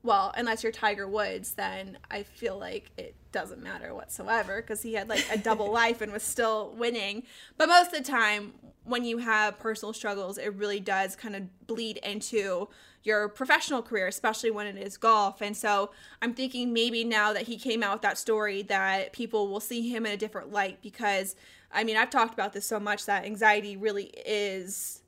[0.02, 4.94] well, unless you're Tiger Woods, then I feel like it doesn't matter whatsoever because he
[4.94, 7.24] had like a double life and was still winning.
[7.56, 11.66] But most of the time, when you have personal struggles, it really does kind of
[11.66, 12.68] bleed into
[13.02, 15.40] your professional career, especially when it is golf.
[15.40, 15.90] And so
[16.22, 19.88] I'm thinking maybe now that he came out with that story, that people will see
[19.88, 21.36] him in a different light because
[21.70, 25.02] I mean, I've talked about this so much that anxiety really is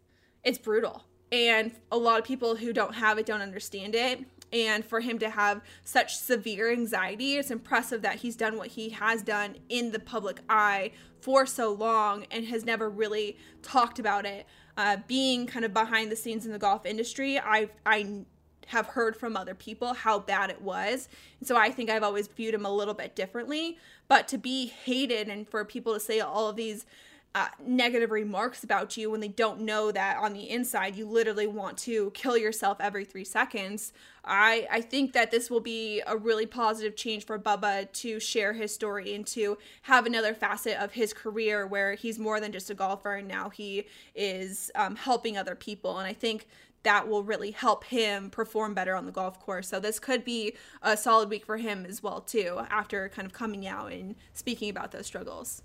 [0.44, 1.04] it's brutal.
[1.32, 5.18] And a lot of people who don't have it don't understand it and for him
[5.18, 9.92] to have such severe anxiety it's impressive that he's done what he has done in
[9.92, 10.90] the public eye
[11.20, 14.46] for so long and has never really talked about it.
[14.76, 18.22] Uh, being kind of behind the scenes in the golf industry i i
[18.68, 21.08] have heard from other people how bad it was.
[21.40, 23.78] And so i think i've always viewed him a little bit differently.
[24.08, 26.86] But to be hated and for people to say all of these
[27.34, 31.46] uh, negative remarks about you when they don't know that on the inside you literally
[31.46, 33.92] want to kill yourself every three seconds.
[34.24, 38.52] I I think that this will be a really positive change for Bubba to share
[38.52, 42.68] his story and to have another facet of his career where he's more than just
[42.68, 45.98] a golfer and now he is um, helping other people.
[45.98, 46.48] And I think
[46.82, 49.68] that will really help him perform better on the golf course.
[49.68, 53.32] So this could be a solid week for him as well too after kind of
[53.32, 55.62] coming out and speaking about those struggles.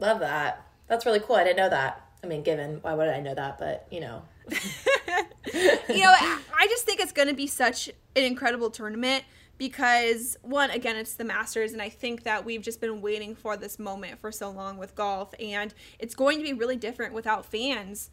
[0.00, 0.66] Love that.
[0.88, 1.36] That's really cool.
[1.36, 2.04] I didn't know that.
[2.22, 3.58] I mean, given why would I know that?
[3.58, 8.70] But you know, you know, I just think it's going to be such an incredible
[8.70, 9.24] tournament
[9.58, 13.56] because one, again, it's the Masters, and I think that we've just been waiting for
[13.56, 17.44] this moment for so long with golf, and it's going to be really different without
[17.44, 18.10] fans.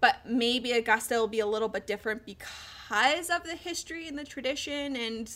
[0.00, 4.24] But maybe Augusta will be a little bit different because of the history and the
[4.24, 5.30] tradition and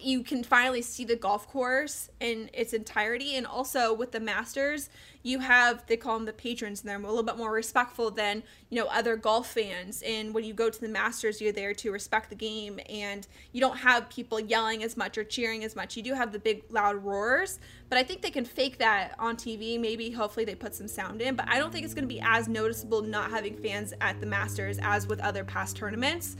[0.00, 3.36] you can finally see the golf course in its entirety.
[3.36, 4.88] And also with the masters
[5.26, 8.42] you have they call them the patrons and they're a little bit more respectful than
[8.68, 10.02] you know other golf fans.
[10.06, 12.78] And when you go to the masters you're there to respect the game.
[12.88, 15.96] And you don't have people yelling as much or cheering as much.
[15.96, 17.58] You do have the big loud roars.
[17.88, 21.20] But i think they can fake that on tv maybe hopefully they put some sound
[21.20, 21.34] in.
[21.34, 24.26] But i don't think it's going to be as noticeable not having fans at the
[24.26, 26.36] masters as with other past tournaments.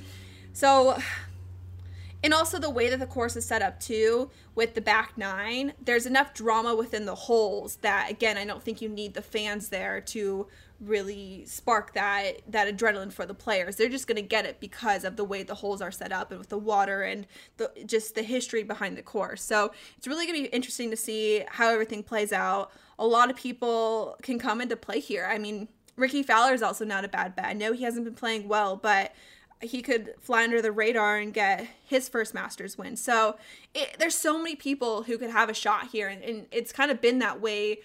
[0.53, 0.97] So
[2.25, 5.73] and also the way that the course is set up too with the back nine
[5.85, 9.69] there's enough drama within the holes that again i don't think you need the fans
[9.69, 10.49] there to
[10.81, 13.77] really spark that that adrenaline for the players.
[13.77, 16.31] They're just going to get it because of the way the holes are set up
[16.31, 19.43] and with the water and the just the history behind the course.
[19.43, 22.73] So it's really going to be interesting to see how everything plays out.
[22.99, 25.29] A lot of people can come into play here.
[25.31, 27.47] I mean rickie fowler is also not a bad bet.
[27.47, 29.13] I know he hasn't been playing well but
[29.65, 32.97] he could fly under the radar and get his first Masters win.
[32.97, 33.37] So
[33.75, 36.91] it, there's so many people who could have a shot here, and, and it's kind
[36.91, 37.79] of been that way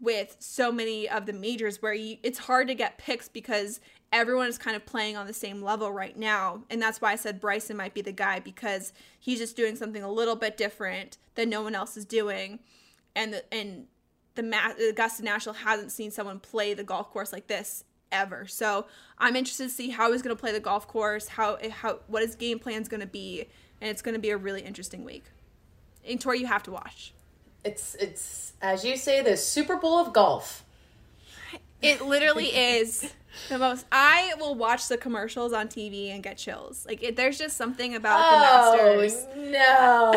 [0.00, 3.80] with so many of the majors where you, it's hard to get picks because
[4.12, 6.62] everyone is kind of playing on the same level right now.
[6.70, 10.02] And that's why I said Bryson might be the guy because he's just doing something
[10.02, 12.60] a little bit different that no one else is doing.
[13.14, 13.86] And the, and
[14.34, 18.46] the Augusta National hasn't seen someone play the golf course like this ever.
[18.46, 18.86] So
[19.18, 22.22] I'm interested to see how he's going to play the golf course, how how what
[22.22, 23.46] his game plan is going to be,
[23.80, 25.24] and it's going to be a really interesting week.
[26.08, 27.12] And Tori, you have to watch.
[27.64, 30.64] It's it's as you say, the Super Bowl of golf.
[31.82, 33.12] It literally is
[33.48, 33.86] the most.
[33.92, 36.86] I will watch the commercials on TV and get chills.
[36.86, 39.26] Like it, there's just something about oh, the Masters.
[39.34, 40.12] Oh, no,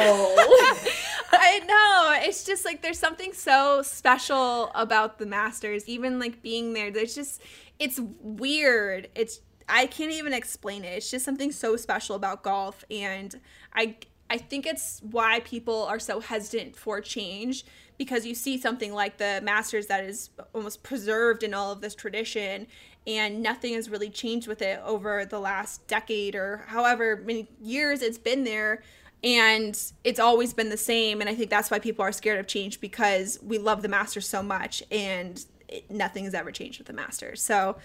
[1.31, 2.27] I know.
[2.27, 5.87] It's just like there's something so special about the Masters.
[5.87, 7.41] Even like being there, there's just
[7.79, 9.09] it's weird.
[9.15, 10.89] It's I can't even explain it.
[10.89, 13.39] It's just something so special about golf and
[13.73, 13.95] I
[14.29, 17.65] I think it's why people are so hesitant for change
[17.97, 21.95] because you see something like the Masters that is almost preserved in all of this
[21.95, 22.67] tradition
[23.07, 28.01] and nothing has really changed with it over the last decade or however many years
[28.01, 28.83] it's been there
[29.23, 32.45] and it's always been the same and I think that's why people are scared of
[32.45, 36.87] change because we love the Masters so much and it, nothing has ever changed with
[36.87, 37.41] the Masters.
[37.41, 37.77] So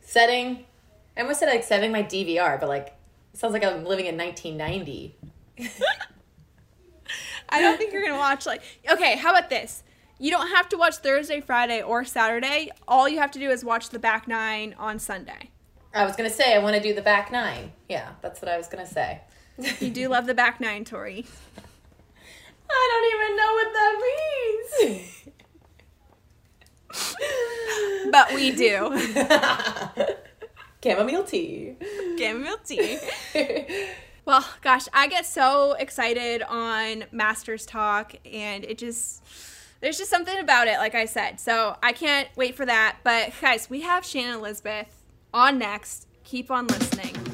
[0.00, 0.64] setting,
[1.16, 2.94] I almost said like setting my DVR, but like
[3.32, 5.16] it sounds like I'm living in 1990.
[7.48, 9.16] I don't think you're gonna watch like okay.
[9.16, 9.82] How about this?
[10.18, 12.70] You don't have to watch Thursday, Friday, or Saturday.
[12.86, 15.50] All you have to do is watch the back nine on Sunday.
[15.92, 17.72] I was gonna say I want to do the back nine.
[17.88, 19.20] Yeah, that's what I was gonna say.
[19.80, 21.26] you do love the back nine, Tori.
[22.70, 23.94] I don't even know what that
[24.80, 25.28] means.
[28.10, 28.90] but we do.
[30.82, 31.76] Chamomile tea.
[32.18, 32.98] Chamomile tea.
[34.24, 39.22] well, gosh, I get so excited on Masters Talk, and it just.
[39.80, 41.38] There's just something about it, like I said.
[41.38, 42.98] So I can't wait for that.
[43.04, 45.02] But guys, we have Shannon Elizabeth
[45.34, 46.06] on next.
[46.24, 47.33] Keep on listening.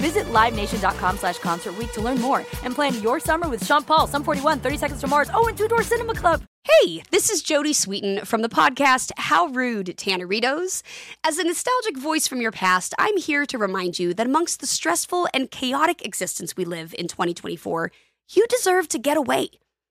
[0.00, 4.24] Visit LiveNation.com slash Concert to learn more and plan your summer with Sean Paul, Sum
[4.24, 6.42] 41, 30 Seconds to Mars, oh, and Two Door Cinema Club.
[6.64, 10.82] Hey, this is Jodie Sweetin from the podcast How Rude, Tanneritos.
[11.22, 14.66] As a nostalgic voice from your past, I'm here to remind you that amongst the
[14.66, 17.92] stressful and chaotic existence we live in 2024,
[18.30, 19.50] you deserve to get away.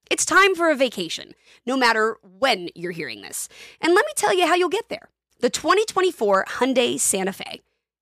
[0.09, 1.35] It's time for a vacation,
[1.67, 3.47] no matter when you're hearing this.
[3.79, 5.09] And let me tell you how you'll get there.
[5.39, 7.61] The 2024 Hyundai Santa Fe.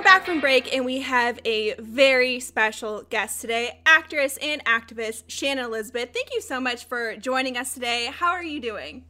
[0.00, 5.24] We're back from break and we have a very special guest today, actress and activist
[5.26, 6.08] Shannon Elizabeth.
[6.14, 8.06] Thank you so much for joining us today.
[8.10, 9.04] How are you doing?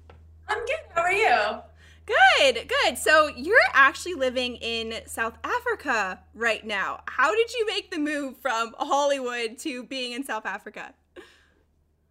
[0.49, 0.81] I'm good.
[0.93, 1.61] How are you?
[2.07, 2.99] Good, good.
[2.99, 7.03] So you're actually living in South Africa right now.
[7.07, 10.93] How did you make the move from Hollywood to being in South Africa?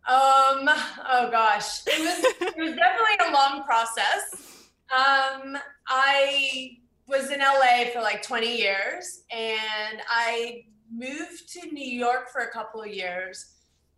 [0.07, 1.81] Um, oh gosh.
[1.85, 4.69] It was it was definitely a long process.
[4.89, 6.77] Um, I
[7.09, 12.51] was in LA for like 20 years and I moved to New York for a
[12.51, 13.55] couple of years.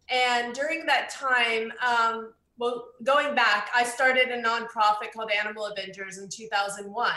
[0.09, 6.18] And during that time, um, well, going back, I started a nonprofit called Animal Avengers
[6.20, 7.12] in 2001.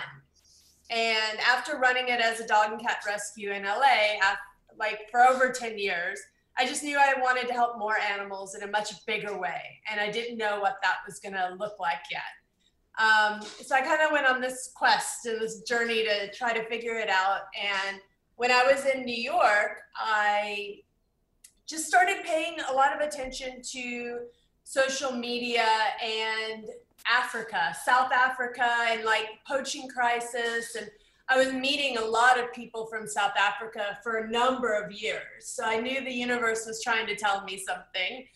[0.90, 4.18] And after running it as a dog and cat rescue in LA,
[4.78, 6.20] like for over 10 years,
[6.58, 9.80] I just knew I wanted to help more animals in a much bigger way.
[9.90, 12.22] And I didn't know what that was going to look like yet.
[12.98, 16.64] Um, so I kind of went on this quest and this journey to try to
[16.66, 17.42] figure it out.
[17.60, 18.00] And
[18.36, 20.78] when I was in New York, I
[21.66, 24.20] just started paying a lot of attention to
[24.62, 25.66] social media
[26.02, 26.66] and
[27.10, 30.74] Africa, South Africa, and like poaching crisis.
[30.76, 30.88] And
[31.28, 35.46] I was meeting a lot of people from South Africa for a number of years.
[35.46, 38.26] So I knew the universe was trying to tell me something.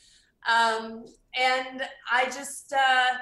[0.48, 1.04] Um,
[1.38, 3.18] and I just, uh,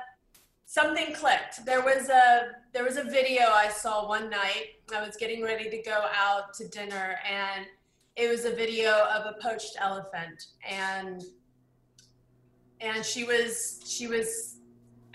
[0.66, 1.64] something clicked.
[1.64, 4.80] There was a there was a video I saw one night.
[4.94, 7.66] I was getting ready to go out to dinner and
[8.16, 11.24] it was a video of a poached elephant and
[12.80, 14.56] and she was she was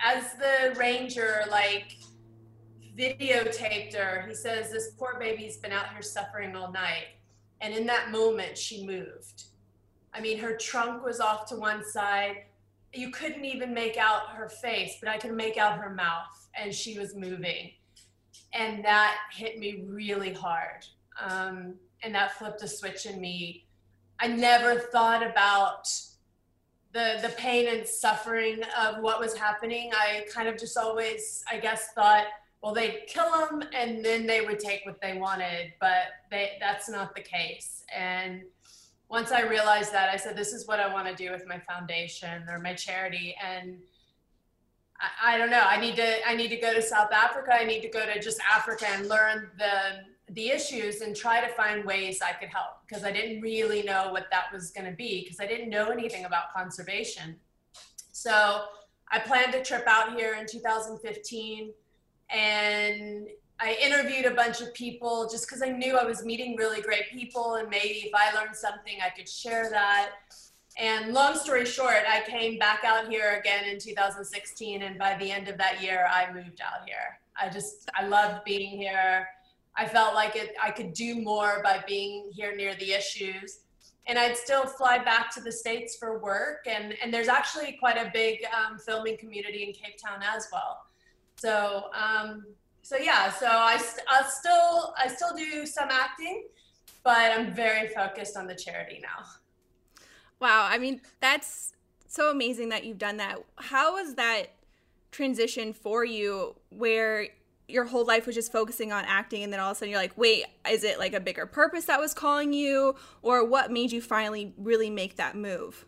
[0.04, 1.98] as the ranger like
[2.98, 7.08] videotaped her he says this poor baby's been out here suffering all night
[7.62, 9.46] and in that moment she moved
[10.14, 12.46] i mean her trunk was off to one side
[12.94, 16.74] you couldn't even make out her face, but I could make out her mouth, and
[16.74, 17.72] she was moving.
[18.54, 20.86] And that hit me really hard.
[21.20, 23.66] Um, and that flipped a switch in me.
[24.20, 25.88] I never thought about
[26.94, 29.92] the the pain and suffering of what was happening.
[29.94, 32.26] I kind of just always, I guess, thought,
[32.62, 36.90] well, they'd kill them and then they would take what they wanted, but they, that's
[36.90, 37.84] not the case.
[37.96, 38.44] And
[39.12, 41.60] once I realized that, I said, this is what I want to do with my
[41.60, 43.36] foundation or my charity.
[43.46, 43.78] And
[45.02, 47.54] I, I, don't know, I need to, I need to go to South Africa.
[47.54, 51.54] I need to go to just Africa and learn the, the issues and try to
[51.54, 54.96] find ways I could help because I didn't really know what that was going to
[54.96, 57.36] be because I didn't know anything about conservation.
[58.14, 58.64] So
[59.10, 61.74] I planned a trip out here in 2015
[62.30, 63.28] and
[63.62, 67.12] I interviewed a bunch of people just because I knew I was meeting really great
[67.12, 70.14] people, and maybe if I learned something, I could share that.
[70.80, 75.30] And long story short, I came back out here again in 2016, and by the
[75.30, 77.20] end of that year, I moved out here.
[77.40, 79.28] I just I loved being here.
[79.78, 83.60] I felt like it I could do more by being here near the issues.
[84.08, 86.66] And I'd still fly back to the States for work.
[86.66, 90.80] And, and there's actually quite a big um, filming community in Cape Town as well.
[91.36, 92.46] So um,
[92.82, 93.80] so yeah, so I,
[94.10, 96.44] I still I still do some acting,
[97.04, 99.26] but I'm very focused on the charity now.
[100.40, 101.74] Wow, I mean that's
[102.08, 103.38] so amazing that you've done that.
[103.56, 104.48] How was that
[105.12, 107.28] transition for you where
[107.68, 110.00] your whole life was just focusing on acting and then all of a sudden you're
[110.00, 113.92] like wait is it like a bigger purpose that was calling you or what made
[113.92, 115.86] you finally really make that move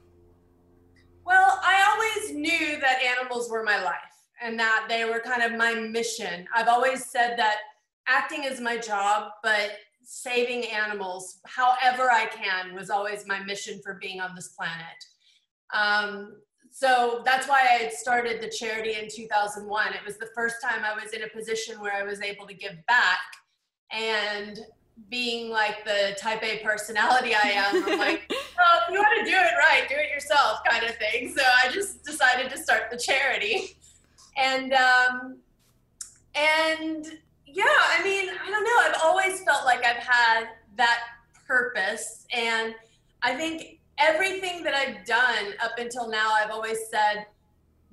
[1.26, 4.13] well i always knew that animals were my life
[4.44, 7.58] and that they were kind of my mission i've always said that
[8.08, 9.72] acting is my job but
[10.04, 15.04] saving animals however i can was always my mission for being on this planet
[15.74, 16.36] um,
[16.76, 19.94] so that's why I had started the charity in 2001.
[19.94, 22.54] It was the first time I was in a position where I was able to
[22.54, 23.20] give back.
[23.92, 24.60] And
[25.10, 28.24] being like the type A personality I am, I'm like,
[28.58, 31.32] well, if you want to do it right, do it yourself kind of thing.
[31.36, 33.78] So I just decided to start the charity.
[34.38, 35.38] And, um,
[36.36, 37.06] and
[37.46, 38.78] yeah, I mean, I don't know.
[38.80, 40.46] I've always felt like I've had
[40.78, 41.00] that
[41.48, 42.26] purpose.
[42.34, 42.74] And
[43.22, 47.28] I think everything that I've done up until now, I've always said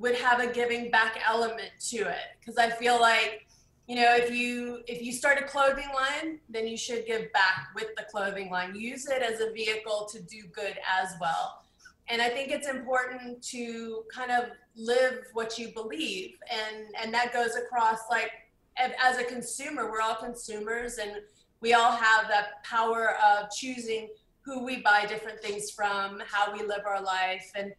[0.00, 3.46] would have a giving back element to it because I feel like
[3.86, 7.68] you know if you if you start a clothing line then you should give back
[7.74, 11.62] with the clothing line use it as a vehicle to do good as well
[12.10, 17.32] and i think it's important to kind of live what you believe and and that
[17.32, 18.32] goes across like
[18.76, 21.16] as a consumer we're all consumers and
[21.60, 24.08] we all have that power of choosing
[24.42, 27.50] who we buy different things from, how we live our life.
[27.54, 27.72] And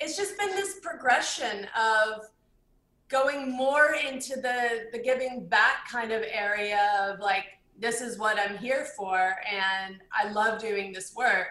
[0.00, 2.22] it's just been this progression of
[3.08, 7.44] going more into the the giving back kind of area of like
[7.78, 11.48] this is what I'm here for and I love doing this work.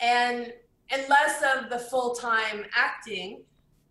[0.00, 0.52] And
[0.90, 3.42] and less of the full-time acting,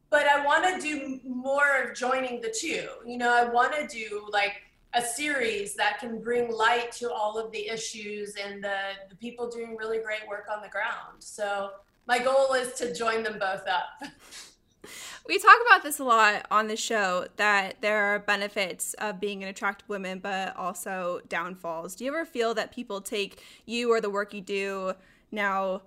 [0.10, 2.88] but I want to do more of joining the two.
[3.06, 4.54] You know, I want to do like
[4.94, 8.78] a series that can bring light to all of the issues and the,
[9.10, 11.18] the people doing really great work on the ground.
[11.20, 11.72] So
[12.08, 14.02] my goal is to join them both up.
[15.28, 19.44] we talk about this a lot on the show that there are benefits of being
[19.44, 21.96] an attractive woman, but also downfalls.
[21.96, 24.94] Do you ever feel that people take you or the work you do
[25.32, 25.82] now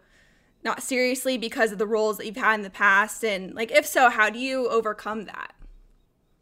[0.69, 3.25] not seriously because of the roles that you've had in the past?
[3.25, 5.55] And like, if so, how do you overcome that?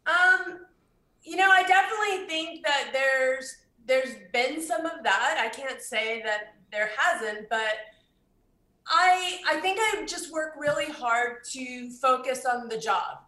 [0.05, 0.59] Um,
[1.23, 5.37] you know, I definitely think that there's there's been some of that.
[5.39, 7.75] I can't say that there hasn't, but
[8.87, 13.19] I I think I just work really hard to focus on the job.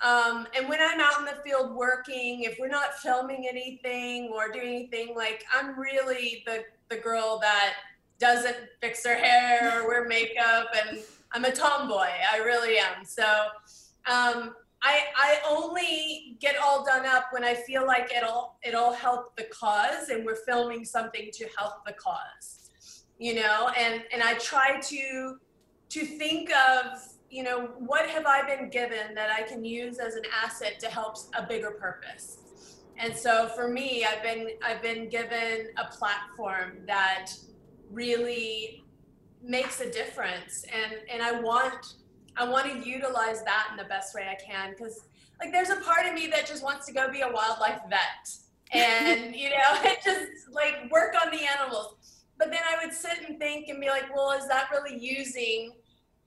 [0.00, 4.52] Um, and when I'm out in the field working, if we're not filming anything or
[4.52, 7.74] doing anything, like I'm really the the girl that
[8.18, 10.98] doesn't fix her hair or wear makeup, and
[11.32, 12.08] I'm a tomboy.
[12.32, 13.04] I really am.
[13.04, 13.24] So
[14.06, 19.36] um, I I only get all done up when I feel like it'll it'll help
[19.36, 22.70] the cause and we're filming something to help the cause.
[23.18, 25.38] You know, and and I try to
[25.90, 27.00] to think of,
[27.30, 30.86] you know, what have I been given that I can use as an asset to
[30.88, 32.38] help a bigger purpose.
[32.98, 37.32] And so for me, I've been I've been given a platform that
[37.90, 38.84] really
[39.42, 40.64] makes a difference.
[40.72, 41.94] And and I want
[42.36, 45.00] I want to utilize that in the best way I can because
[45.40, 48.28] like there's a part of me that just wants to go be a wildlife vet
[48.72, 51.94] and you know just like work on the animals.
[52.38, 55.72] But then i would sit and think and be like well is that really using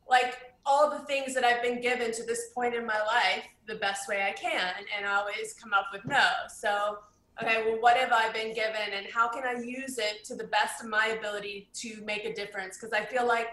[0.09, 3.75] like all the things that i've been given to this point in my life the
[3.75, 4.73] best way i can?
[4.97, 6.27] And i always come up with no.
[6.53, 6.97] So
[7.39, 10.45] okay well what have i been given and how can i use it to the
[10.45, 13.47] best of my ability to make a difference because i feel like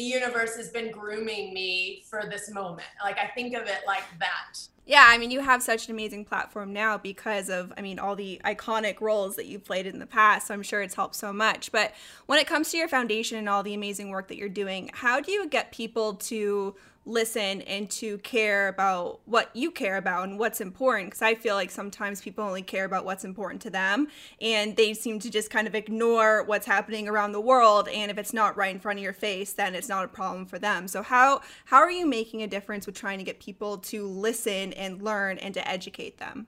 [0.00, 2.88] the universe has been grooming me for this moment.
[3.04, 4.58] Like I think of it like that.
[4.86, 8.16] Yeah, I mean, you have such an amazing platform now because of, I mean, all
[8.16, 10.46] the iconic roles that you've played in the past.
[10.46, 11.70] So I'm sure it's helped so much.
[11.70, 11.92] But
[12.24, 15.20] when it comes to your foundation and all the amazing work that you're doing, how
[15.20, 16.74] do you get people to
[17.10, 21.54] listen and to care about what you care about and what's important because i feel
[21.54, 24.06] like sometimes people only care about what's important to them
[24.40, 28.18] and they seem to just kind of ignore what's happening around the world and if
[28.18, 30.86] it's not right in front of your face then it's not a problem for them
[30.86, 34.72] so how how are you making a difference with trying to get people to listen
[34.74, 36.46] and learn and to educate them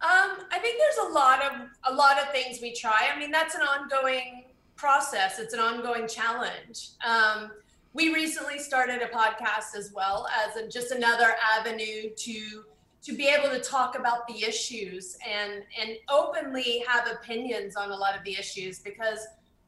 [0.00, 3.08] um, I think there's a lot of a lot of things we try.
[3.12, 4.44] I mean, that's an ongoing
[4.76, 5.40] process.
[5.40, 6.90] It's an ongoing challenge.
[7.04, 7.50] Um,
[7.92, 12.64] we recently started a podcast as well as a, just another avenue to
[13.00, 17.96] to be able to talk about the issues and and openly have opinions on a
[17.96, 19.26] lot of the issues because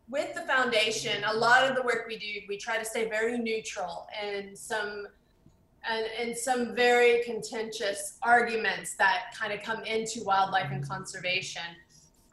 [0.09, 3.39] with the foundation a lot of the work we do we try to stay very
[3.39, 5.07] neutral and some
[5.89, 11.62] and, and some very contentious arguments that kind of come into wildlife and conservation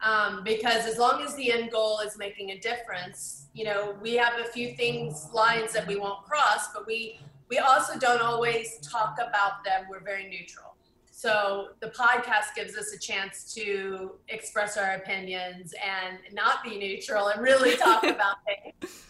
[0.02, 4.14] um, because as long as the end goal is making a difference, you know, we
[4.16, 7.20] have a few things, lines that we won't cross, but we
[7.50, 9.86] we also don't always talk about them.
[9.90, 10.76] We're very neutral.
[11.12, 17.30] So the podcast gives us a chance to express our opinions and not be neutral
[17.30, 19.04] and really talk about things.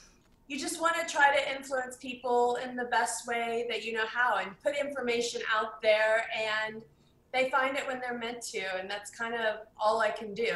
[0.47, 4.05] You just want to try to influence people in the best way that you know
[4.05, 6.81] how and put information out there and
[7.33, 10.55] they find it when they're meant to and that's kind of all I can do.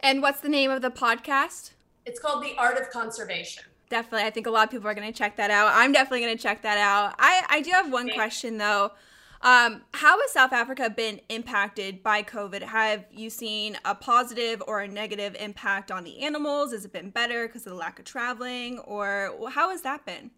[0.00, 1.70] And what's the name of the podcast?
[2.04, 3.64] It's called The Art of Conservation.
[3.88, 4.26] Definitely.
[4.26, 5.70] I think a lot of people are going to check that out.
[5.72, 7.14] I'm definitely going to check that out.
[7.18, 8.92] I, I do have one question though.
[9.44, 12.62] Um, how has South Africa been impacted by COVID?
[12.62, 16.72] Have you seen a positive or a negative impact on the animals?
[16.72, 20.30] Has it been better because of the lack of traveling, or how has that been?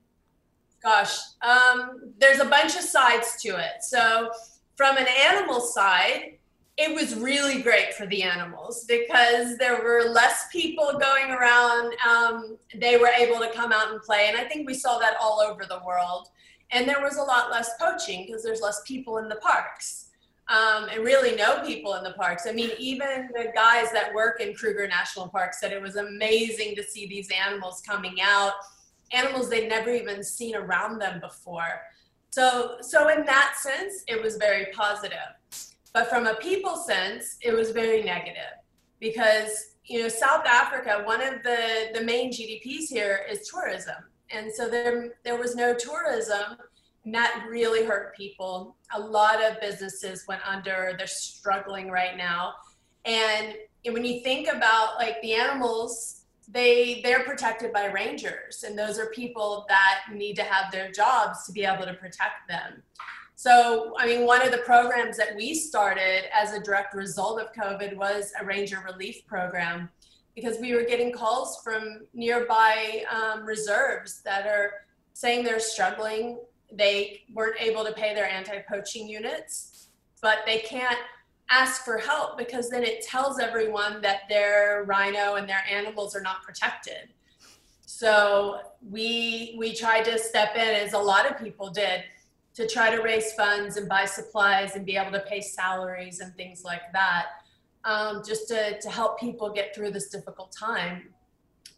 [0.82, 3.82] Gosh, um, there's a bunch of sides to it.
[3.82, 4.32] So,
[4.76, 6.36] from an animal side,
[6.76, 11.94] it was really great for the animals because there were less people going around.
[12.06, 14.26] Um, they were able to come out and play.
[14.28, 16.28] And I think we saw that all over the world.
[16.70, 20.10] And there was a lot less poaching because there's less people in the parks.
[20.48, 22.46] Um, and really no people in the parks.
[22.46, 26.76] I mean, even the guys that work in Kruger National Park said it was amazing
[26.76, 28.52] to see these animals coming out,
[29.12, 31.80] animals they'd never even seen around them before.
[32.30, 35.18] So, so in that sense, it was very positive.
[35.92, 38.52] But from a people sense, it was very negative
[39.00, 43.96] because you know South Africa, one of the the main GDPs here is tourism,
[44.30, 46.58] and so there there was no tourism,
[47.04, 48.76] and that really hurt people.
[48.94, 52.52] A lot of businesses went under; they're struggling right now,
[53.06, 53.54] and
[53.86, 56.15] when you think about like the animals
[56.48, 61.44] they they're protected by rangers and those are people that need to have their jobs
[61.44, 62.82] to be able to protect them
[63.38, 67.52] so, I mean, one of the programs that we started as a direct result of
[67.52, 69.90] COVID was a ranger relief program
[70.34, 74.72] because we were getting calls from nearby um, reserves that are
[75.12, 76.38] saying they're struggling.
[76.72, 79.88] They weren't able to pay their anti poaching units,
[80.22, 80.98] but they can't
[81.50, 86.20] ask for help because then it tells everyone that their rhino and their animals are
[86.20, 87.08] not protected.
[87.84, 92.04] So we we tried to step in as a lot of people did
[92.54, 96.34] to try to raise funds and buy supplies and be able to pay salaries and
[96.36, 97.26] things like that,
[97.84, 101.10] um, just to, to help people get through this difficult time.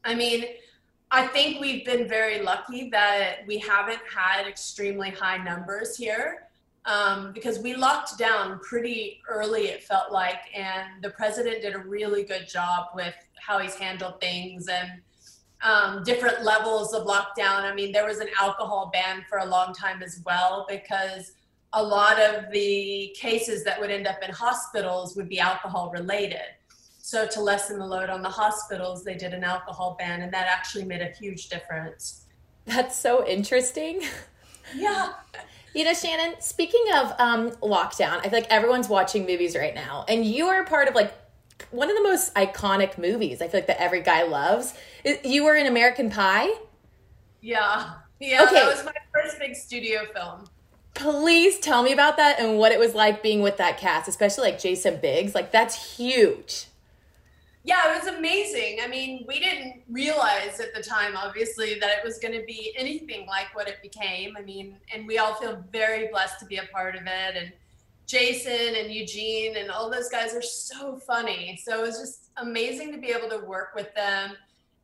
[0.05, 0.45] I mean,
[1.11, 6.48] I think we've been very lucky that we haven't had extremely high numbers here
[6.89, 11.79] um, because we locked down pretty early, it felt like, and the president did a
[11.79, 14.93] really good job with how he's handled things and
[15.63, 17.63] um, different levels of lockdown.
[17.63, 21.33] I mean, there was an alcohol ban for a long time as well because
[21.75, 26.55] a lot of the cases that would end up in hospitals would be alcohol related.
[27.03, 30.47] So, to lessen the load on the hospitals, they did an alcohol ban, and that
[30.47, 32.27] actually made a huge difference.
[32.67, 34.03] That's so interesting.
[34.75, 35.13] Yeah.
[35.79, 40.05] You know, Shannon, speaking of um, lockdown, I feel like everyone's watching movies right now,
[40.09, 41.15] and you are part of like
[41.71, 43.41] one of the most iconic movies.
[43.41, 44.75] I feel like that every guy loves.
[45.23, 46.49] You were in American Pie.
[47.41, 48.43] Yeah, yeah.
[48.43, 48.55] Okay.
[48.55, 50.47] That was my first big studio film.
[50.95, 54.51] Please tell me about that and what it was like being with that cast, especially
[54.51, 55.33] like Jason Biggs.
[55.33, 56.67] Like that's huge.
[57.65, 58.79] Yeah, it was amazing.
[58.83, 62.73] I mean, we didn't realize at the time, obviously, that it was going to be
[62.77, 64.37] anything like what it became.
[64.39, 67.37] I mean, and we all feel very blessed to be a part of it.
[67.37, 67.53] And
[68.07, 71.61] Jason and Eugene and all those guys are so funny.
[71.63, 74.33] So it was just amazing to be able to work with them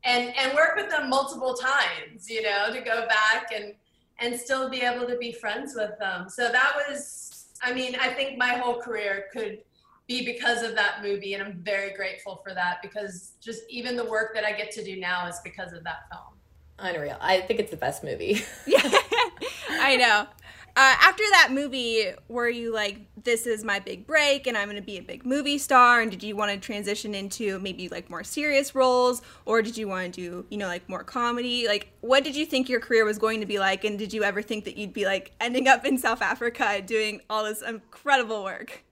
[0.05, 3.73] and and work with them multiple times, you know, to go back and
[4.21, 6.29] and still be able to be friends with them.
[6.29, 9.61] So that was I mean, I think my whole career could
[10.07, 14.05] be because of that movie and I'm very grateful for that because just even the
[14.05, 16.35] work that I get to do now is because of that film.
[16.79, 17.17] Unreal.
[17.21, 18.43] I think it's the best movie.
[18.67, 18.83] yeah.
[19.71, 20.27] I know.
[20.77, 24.77] Uh, after that movie, were you like, this is my big break and I'm going
[24.77, 26.01] to be a big movie star?
[26.01, 29.23] And did you want to transition into maybe like more serious roles?
[29.45, 31.69] Or did you want to do, you know, like more comedy?
[31.69, 33.85] Like, what did you think your career was going to be like?
[33.85, 37.21] And did you ever think that you'd be like ending up in South Africa doing
[37.31, 38.83] all this incredible work?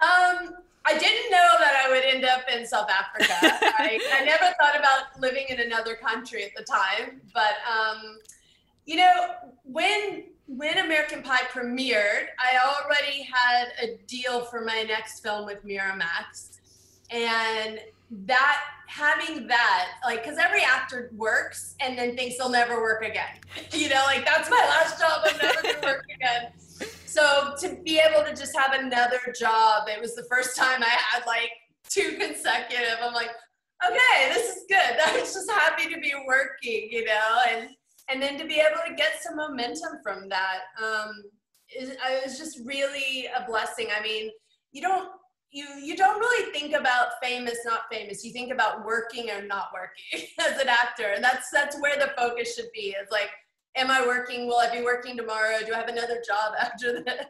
[0.00, 0.54] Um,
[0.86, 3.34] I didn't know that I would end up in South Africa.
[3.78, 7.20] I, I never thought about living in another country at the time.
[7.34, 8.18] But, um,
[8.86, 9.34] you know,
[9.64, 15.64] when when American Pie premiered, I already had a deal for my next film with
[15.64, 16.58] Miramax.
[17.10, 17.78] And
[18.26, 23.38] that having that, like, because every actor works and then thinks they'll never work again.
[23.72, 25.22] You know, like that's my last job.
[25.24, 26.52] I'm never gonna work again.
[27.10, 30.96] So to be able to just have another job, it was the first time I
[31.10, 31.50] had like
[31.88, 32.98] two consecutive.
[33.02, 33.30] I'm like,
[33.84, 34.78] okay, this is good.
[35.06, 37.68] I was just happy to be working, you know, and
[38.08, 41.12] and then to be able to get some momentum from that um,
[41.68, 43.88] it was just really a blessing.
[43.96, 44.30] I mean,
[44.72, 45.08] you don't
[45.50, 49.66] you you don't really think about famous not famous you think about working or not
[49.74, 53.30] working as an actor and that's that's where the focus should be it's like
[53.76, 54.46] am i working?
[54.46, 55.58] Will i be working tomorrow?
[55.64, 57.26] Do i have another job after this?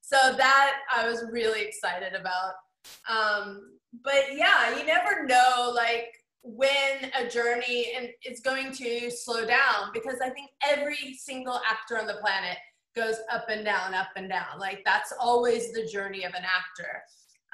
[0.00, 2.54] So that i was really excited about.
[3.08, 6.08] Um, but yeah you never know like
[6.42, 12.00] when a journey and it's going to slow down because i think every single actor
[12.00, 12.56] on the planet
[12.94, 14.58] goes up and down up and down.
[14.58, 17.02] Like that's always the journey of an actor.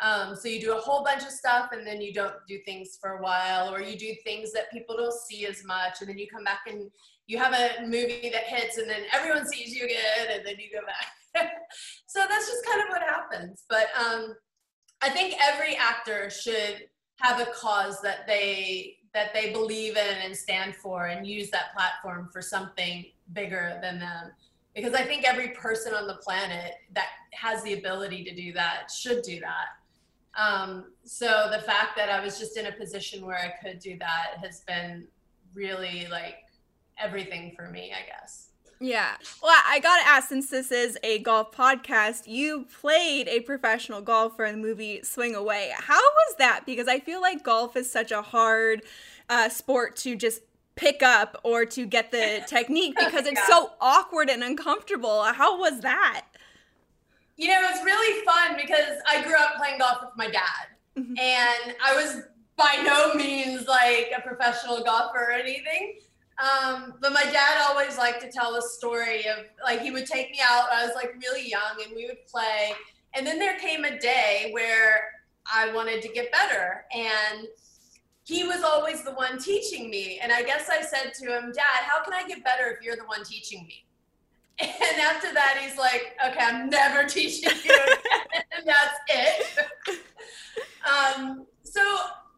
[0.01, 2.99] Um, so you do a whole bunch of stuff and then you don't do things
[3.01, 6.19] for a while, or you do things that people don't see as much, and then
[6.19, 6.89] you come back and
[7.29, 10.69] you have a movie that hits, and then everyone sees you again, and then you
[10.73, 11.53] go back.
[12.07, 13.65] so that's just kind of what happens.
[13.69, 14.35] But um,
[15.01, 16.89] I think every actor should
[17.21, 21.75] have a cause that they that they believe in and stand for, and use that
[21.75, 24.33] platform for something bigger than them
[24.75, 28.91] because I think every person on the planet that has the ability to do that
[28.91, 30.41] should do that.
[30.41, 33.99] Um, so the fact that I was just in a position where I could do
[33.99, 35.09] that has been
[35.53, 36.37] really like
[37.01, 38.51] everything for me, I guess.
[38.81, 39.17] Yeah.
[39.43, 44.45] Well, I gotta ask since this is a golf podcast, you played a professional golfer
[44.45, 45.73] in the movie Swing Away.
[45.77, 46.63] How was that?
[46.65, 48.83] Because I feel like golf is such a hard
[49.29, 50.43] uh, sport to just
[50.77, 53.49] pick up or to get the technique because it's yeah.
[53.49, 55.25] so awkward and uncomfortable.
[55.25, 56.27] How was that?
[57.39, 60.67] you know, it's really fun because I grew up playing golf with my dad.
[60.99, 61.17] Mm-hmm.
[61.19, 62.25] And I was
[62.57, 66.01] by no means like a professional golfer or anything.
[66.39, 70.31] Um, but my dad always liked to tell a story of like he would take
[70.31, 70.67] me out.
[70.73, 72.73] I was like really young and we would play.
[73.15, 75.03] And then there came a day where
[75.53, 76.85] I wanted to get better.
[76.95, 77.49] And
[78.25, 80.21] he was always the one teaching me.
[80.23, 82.97] And I guess I said to him, Dad, how can I get better if you're
[82.97, 83.85] the one teaching me?
[84.61, 87.79] And after that, he's like, okay, I'm never teaching you
[88.59, 89.59] and that's it.
[90.85, 91.81] um, so,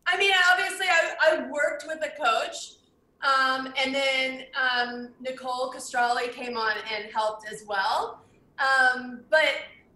[0.06, 2.74] I mean, obviously, I, I worked with a coach.
[3.22, 8.22] Um, and then um, Nicole Castrale came on and helped as well.
[8.58, 9.44] Um, but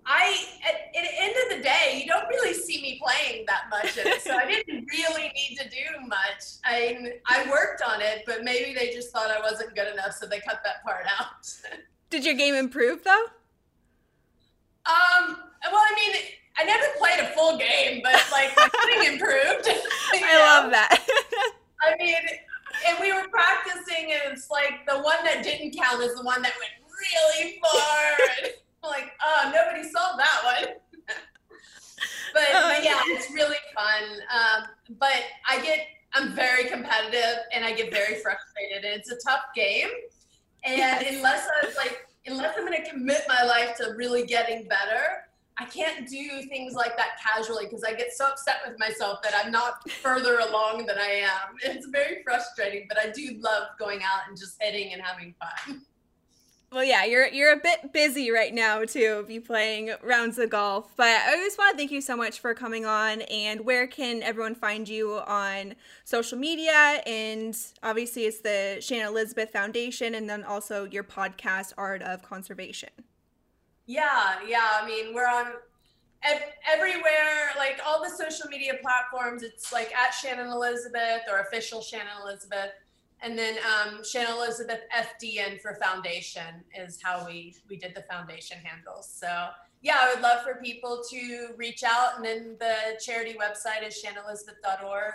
[0.06, 3.64] I, at, at, the end of the day, you don't really see me playing that
[3.70, 6.60] much it, so I didn't really need to do much.
[6.64, 10.26] I I worked on it, but maybe they just thought I wasn't good enough, so
[10.26, 11.50] they cut that part out.
[12.10, 13.24] Did your game improve though?
[14.86, 15.38] Um.
[15.72, 16.22] Well, I mean,
[16.58, 19.68] I never played a full game, but like my improved.
[20.12, 20.38] I know?
[20.38, 21.06] love that.
[21.82, 22.16] I mean,
[22.86, 26.42] and we were practicing, and it's like the one that didn't count is the one
[26.42, 28.50] that went really far.
[28.90, 30.74] like, oh, nobody saw that one.
[32.34, 34.02] but, oh, but yeah, it's really fun.
[34.32, 34.68] Um,
[34.98, 39.42] but I get, I'm very competitive, and I get very frustrated, and it's a tough
[39.54, 39.88] game.
[40.64, 45.23] And unless I'm like, unless I'm going to commit my life to really getting better,
[45.56, 49.34] I can't do things like that casually because I get so upset with myself that
[49.40, 51.54] I'm not further along than I am.
[51.62, 55.82] It's very frustrating, but I do love going out and just hitting and having fun.
[56.72, 60.92] Well, yeah, you're you're a bit busy right now too, be playing rounds of golf.
[60.96, 63.20] But I just want to thank you so much for coming on.
[63.22, 67.00] And where can everyone find you on social media?
[67.06, 72.90] And obviously, it's the Shannon Elizabeth Foundation, and then also your podcast, Art of Conservation.
[73.86, 74.68] Yeah, yeah.
[74.80, 75.52] I mean, we're on
[76.72, 79.42] everywhere, like all the social media platforms.
[79.42, 82.70] It's like at Shannon Elizabeth or official Shannon Elizabeth
[83.24, 88.58] and then um, Shannon Elizabeth FDN for foundation is how we we did the foundation
[88.62, 89.10] handles.
[89.10, 89.48] So
[89.80, 94.02] yeah, I would love for people to reach out, and then the charity website is
[94.02, 95.14] shannonelizabeth.org.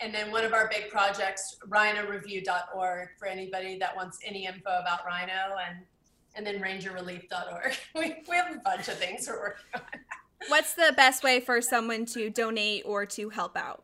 [0.00, 5.06] And then one of our big projects, rhinoreview.org, for anybody that wants any info about
[5.06, 5.78] rhino, and
[6.36, 7.76] and then rangerrelief.org.
[7.94, 9.82] we, we have a bunch of things we're working on.
[10.48, 13.82] What's the best way for someone to donate or to help out?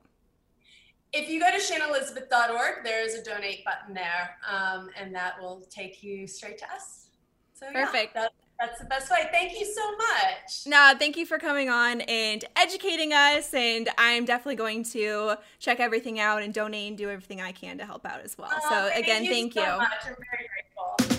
[1.13, 5.67] if you go to shannonelizabeth.org, there is a donate button there, um, and that will
[5.71, 7.09] take you straight to us.
[7.53, 8.13] So, Perfect.
[8.15, 9.29] Yeah, that, that's the best way.
[9.31, 10.67] Thank you so much.
[10.67, 13.53] No, thank you for coming on and educating us.
[13.55, 17.79] And I'm definitely going to check everything out and donate and do everything I can
[17.79, 18.51] to help out as well.
[18.53, 19.79] Oh, so, thank again, you thank so you.
[19.79, 19.91] Much.
[20.07, 21.19] I'm very grateful.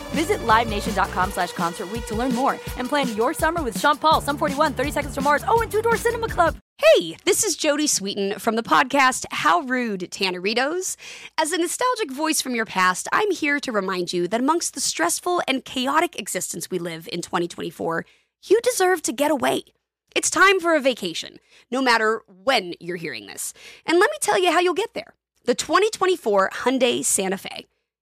[0.11, 4.37] Visit LiveNation.com slash Concert to learn more and plan your summer with Sean Paul, Sum
[4.37, 6.57] 41, 30 Seconds to Mars, oh, and Two Door Cinema Club.
[6.77, 10.97] Hey, this is Jodie Sweetin from the podcast How Rude, Tanneritos.
[11.37, 14.81] As a nostalgic voice from your past, I'm here to remind you that amongst the
[14.81, 18.05] stressful and chaotic existence we live in 2024,
[18.43, 19.63] you deserve to get away.
[20.15, 21.37] It's time for a vacation,
[21.69, 23.53] no matter when you're hearing this.
[23.85, 25.13] And let me tell you how you'll get there.
[25.45, 27.65] The 2024 Hyundai Santa Fe.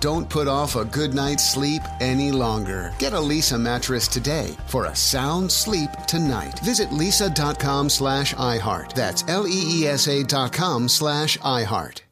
[0.00, 2.92] Don't put off a good night's sleep any longer.
[2.98, 6.60] Get a Leesa mattress today for a sound sleep tonight.
[6.60, 8.92] Visit leesa.com slash iHeart.
[8.94, 12.02] That's L-E-E-S-A dot com slash iHeart.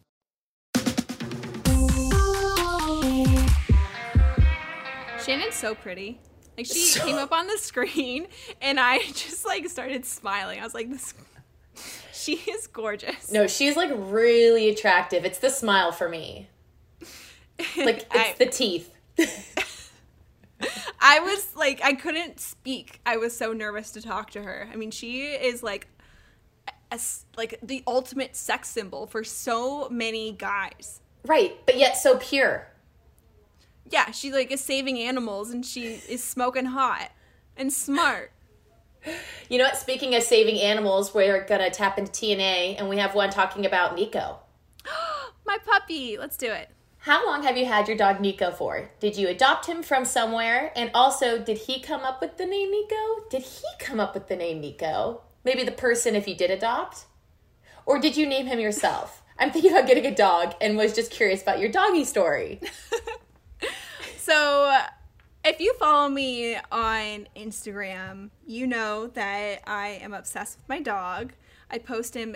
[5.24, 6.20] Shannon's so pretty.
[6.57, 8.26] Like she came up on the screen
[8.61, 10.59] and I just like started smiling.
[10.59, 11.14] I was like, this
[12.12, 13.30] she is gorgeous.
[13.30, 15.24] No, she's like really attractive.
[15.24, 16.49] It's the smile for me.
[17.76, 18.92] Like it's I- the teeth.
[21.00, 23.00] I was like, I couldn't speak.
[23.04, 24.68] I was so nervous to talk to her.
[24.72, 25.86] I mean, she is like,
[26.90, 26.98] a
[27.36, 31.00] like the ultimate sex symbol for so many guys.
[31.24, 32.68] Right, but yet so pure.
[33.90, 37.11] Yeah, she like is saving animals and she is smoking hot
[37.57, 38.32] and smart.
[39.48, 39.76] You know what?
[39.76, 43.94] Speaking of saving animals, we're gonna tap into TNA, and we have one talking about
[43.94, 44.40] Nico.
[45.46, 46.18] My puppy.
[46.18, 46.70] Let's do it.
[47.07, 48.90] How long have you had your dog Nico for?
[48.98, 50.72] Did you adopt him from somewhere?
[50.74, 53.28] And also, did he come up with the name Nico?
[53.30, 55.22] Did he come up with the name Nico?
[55.44, 57.04] Maybe the person if you did adopt?
[57.84, 59.22] Or did you name him yourself?
[59.38, 62.61] I'm thinking about getting a dog and was just curious about your doggy story.
[64.18, 64.76] So,
[65.44, 71.34] if you follow me on Instagram, you know that I am obsessed with my dog.
[71.70, 72.34] I post him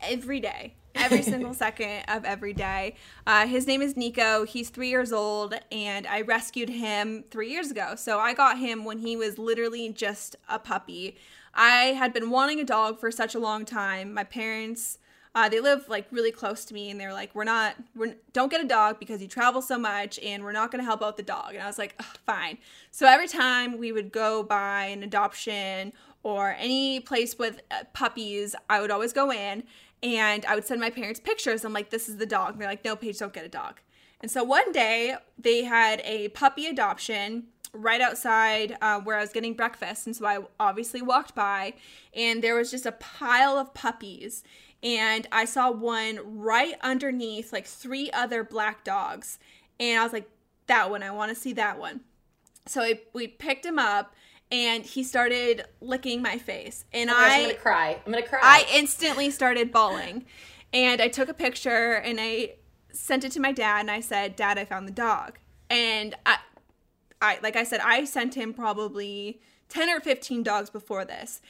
[0.00, 2.94] every day, every single second of every day.
[3.26, 4.44] Uh, his name is Nico.
[4.44, 7.94] He's three years old, and I rescued him three years ago.
[7.96, 11.16] So, I got him when he was literally just a puppy.
[11.54, 14.12] I had been wanting a dog for such a long time.
[14.12, 14.98] My parents
[15.34, 18.50] uh, they live like really close to me and they're like we're not we're don't
[18.50, 21.16] get a dog because you travel so much and we're not going to help out
[21.16, 22.58] the dog and i was like fine
[22.90, 25.92] so every time we would go by an adoption
[26.24, 29.62] or any place with uh, puppies i would always go in
[30.02, 32.68] and i would send my parents pictures i'm like this is the dog and they're
[32.68, 33.80] like no paige don't get a dog
[34.20, 39.32] and so one day they had a puppy adoption right outside uh, where I was
[39.32, 40.06] getting breakfast.
[40.06, 41.74] And so I obviously walked by,
[42.14, 44.42] and there was just a pile of puppies.
[44.82, 49.38] And I saw one right underneath like three other black dogs.
[49.80, 50.30] And I was like,
[50.66, 52.00] that one, I want to see that one.
[52.66, 54.14] So I, we picked him up.
[54.50, 58.00] And he started licking my face, and Oh gosh, I I'm gonna cry.
[58.06, 58.40] I'm gonna cry.
[58.42, 60.24] I instantly started bawling.
[60.72, 62.54] And I took a picture and I
[62.92, 65.38] sent it to my dad and I said, "Dad, I found the dog."
[65.70, 66.38] And I
[67.20, 71.40] I like I said I sent him probably 10 or 15 dogs before this.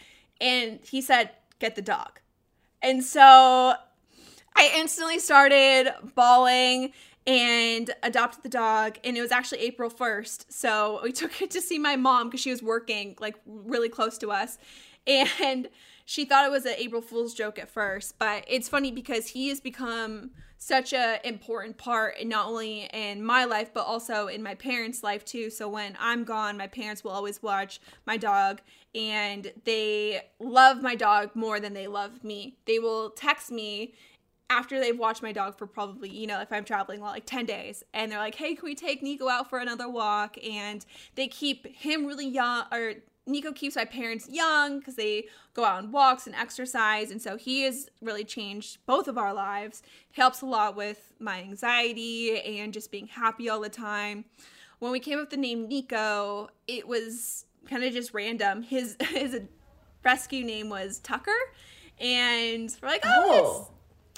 [0.40, 2.20] And he said, "Get the dog."
[2.80, 3.74] And so
[4.54, 6.92] I instantly started bawling
[7.28, 10.46] and adopted the dog and it was actually April 1st.
[10.48, 14.16] So we took it to see my mom cuz she was working like really close
[14.18, 14.58] to us.
[15.06, 15.68] And
[16.06, 19.50] she thought it was an April Fool's joke at first, but it's funny because he
[19.50, 20.30] has become
[20.60, 25.24] such a important part not only in my life but also in my parents' life
[25.24, 25.50] too.
[25.50, 28.62] So when I'm gone, my parents will always watch my dog
[28.94, 32.56] and they love my dog more than they love me.
[32.64, 33.92] They will text me
[34.50, 37.46] after they've watched my dog for probably, you know, if I'm traveling well, like 10
[37.46, 40.36] days, and they're like, hey, can we take Nico out for another walk?
[40.42, 40.84] And
[41.14, 42.94] they keep him really young, or
[43.28, 47.10] Nico keeps my parents young because they go out on walks and exercise.
[47.10, 49.82] And so he has really changed both of our lives.
[50.12, 54.24] Helps a lot with my anxiety and just being happy all the time.
[54.78, 58.62] When we came up with the name Nico, it was kind of just random.
[58.62, 59.40] His his
[60.04, 61.30] rescue name was Tucker.
[62.00, 63.70] And we're like, oh, it's, oh.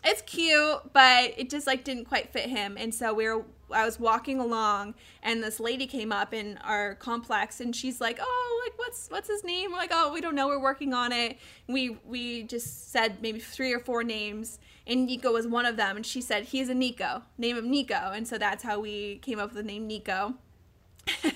[0.04, 2.76] It's cute, but it just like didn't quite fit him.
[2.78, 6.96] And so we were I was walking along and this lady came up in our
[6.96, 10.34] complex and she's like, "Oh, like what's what's his name?" We're like, "Oh, we don't
[10.34, 10.48] know.
[10.48, 15.32] We're working on it." We we just said maybe three or four names and Nico
[15.32, 17.22] was one of them and she said, "He's a Nico.
[17.38, 20.34] Name him Nico." And so that's how we came up with the name Nico.
[21.24, 21.30] uh,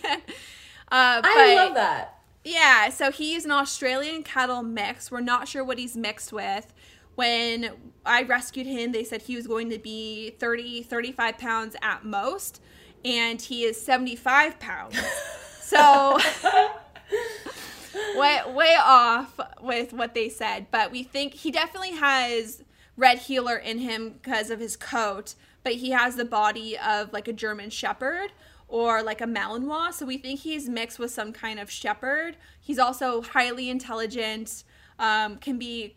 [0.90, 2.20] I love that.
[2.44, 5.10] Yeah, so he's an Australian cattle mix.
[5.10, 6.74] We're not sure what he's mixed with
[7.14, 7.70] when
[8.04, 12.60] I rescued him, they said he was going to be 30, 35 pounds at most,
[13.04, 14.98] and he is 75 pounds.
[15.60, 16.18] so,
[18.16, 22.62] way, way off with what they said, but we think he definitely has
[22.96, 27.28] red heeler in him because of his coat, but he has the body of like
[27.28, 28.32] a German shepherd
[28.68, 29.92] or like a Malinois.
[29.92, 32.36] So we think he's mixed with some kind of shepherd.
[32.60, 34.64] He's also highly intelligent,
[34.98, 35.96] um, can be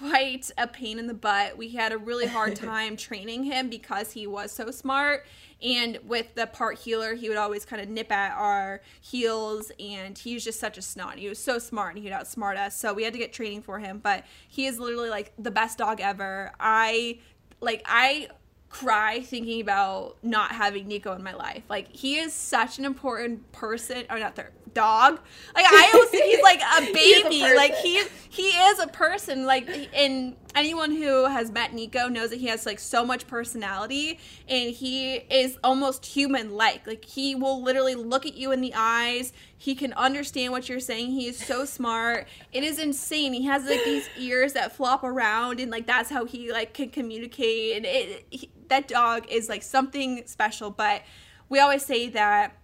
[0.00, 1.56] quite a pain in the butt.
[1.56, 5.26] We had a really hard time training him because he was so smart.
[5.62, 10.16] And with the part heeler, he would always kind of nip at our heels, and
[10.16, 11.18] he was just such a snot.
[11.18, 12.74] He was so smart, and he'd outsmart us.
[12.76, 13.98] So we had to get training for him.
[13.98, 16.52] But he is literally like the best dog ever.
[16.58, 17.18] I
[17.60, 18.28] like I
[18.70, 21.64] cry thinking about not having Nico in my life.
[21.68, 25.20] Like he is such an important person, or not their dog.
[25.54, 27.42] Like I always think he's like a baby.
[27.42, 29.44] a like he he is a person.
[29.46, 34.18] Like and anyone who has met Nico knows that he has like so much personality,
[34.48, 36.86] and he is almost human like.
[36.86, 39.32] Like he will literally look at you in the eyes.
[39.56, 41.10] He can understand what you're saying.
[41.10, 42.26] He is so smart.
[42.52, 43.32] It is insane.
[43.34, 46.90] He has like these ears that flop around, and like that's how he like can
[46.90, 47.76] communicate.
[47.76, 50.70] And it, he, that dog is like something special.
[50.70, 51.02] But
[51.48, 52.56] we always say that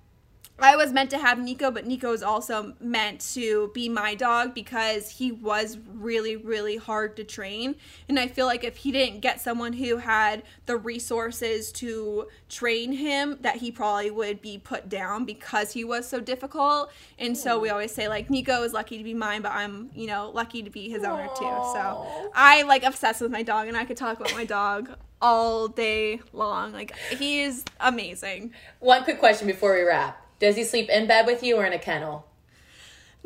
[0.59, 4.55] I was meant to have Nico, but Nico is also meant to be my dog
[4.55, 7.77] because he was really, really hard to train.
[8.09, 12.93] And I feel like if he didn't get someone who had the resources to train
[12.93, 16.91] him, that he probably would be put down because he was so difficult.
[17.19, 20.07] And so we always say, like, Nico is lucky to be mine, but I'm, you
[20.07, 21.45] know, lucky to be his owner too.
[21.45, 25.69] So I like obsessed with my dog, and I could talk about my dog all
[25.69, 26.73] day long.
[26.73, 28.53] Like, he is amazing.
[28.81, 31.73] One quick question before we wrap does he sleep in bed with you or in
[31.73, 32.27] a kennel?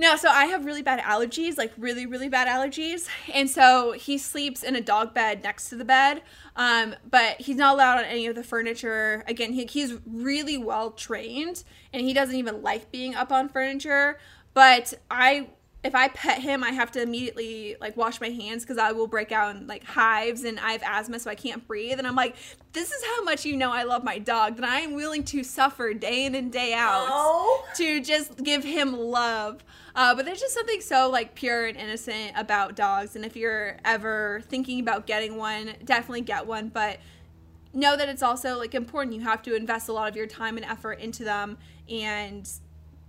[0.00, 3.06] No, so I have really bad allergies, like really, really bad allergies.
[3.34, 6.22] And so he sleeps in a dog bed next to the bed.
[6.56, 9.22] Um, but he's not allowed on any of the furniture.
[9.28, 14.18] Again, he, he's really well trained and he doesn't even like being up on furniture.
[14.54, 15.50] But I
[15.82, 19.06] if I pet him, I have to immediately like wash my hands because I will
[19.06, 21.98] break out in like hives and I have asthma, so I can't breathe.
[21.98, 22.36] And I'm like,
[22.72, 25.42] this is how much you know I love my dog that I am willing to
[25.42, 27.64] suffer day in and day out oh.
[27.76, 29.64] to just give him love.
[29.94, 33.16] Uh, but there's just something so like pure and innocent about dogs.
[33.16, 36.68] And if you're ever thinking about getting one, definitely get one.
[36.68, 37.00] But
[37.72, 39.16] know that it's also like important.
[39.16, 41.56] You have to invest a lot of your time and effort into them,
[41.88, 42.46] and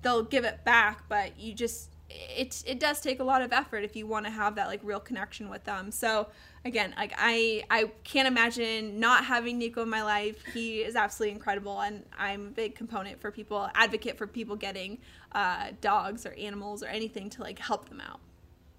[0.03, 1.03] they'll give it back.
[1.10, 1.91] But you just
[2.38, 4.80] it it does take a lot of effort if you want to have that like
[4.84, 5.92] real connection with them.
[5.92, 6.28] So
[6.66, 10.44] again, like I I can't imagine not having Nico in my life.
[10.54, 15.00] He is absolutely incredible, and I'm a big component for people, advocate for people getting
[15.34, 18.20] uh, dogs or animals or anything to like help them out.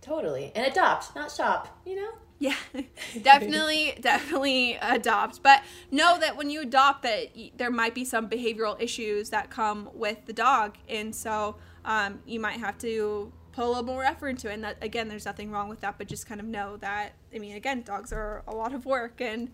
[0.00, 1.80] Totally, and adopt, not shop.
[1.86, 2.10] You know.
[2.38, 2.56] Yeah,
[3.22, 5.44] definitely, definitely adopt.
[5.44, 9.88] But know that when you adopt, that there might be some behavioral issues that come
[9.94, 11.54] with the dog, and so
[11.84, 14.54] um, you might have to put a little more effort into it.
[14.54, 17.12] And that again, there's nothing wrong with that, but just kind of know that.
[17.34, 19.50] I mean, again, dogs are a lot of work and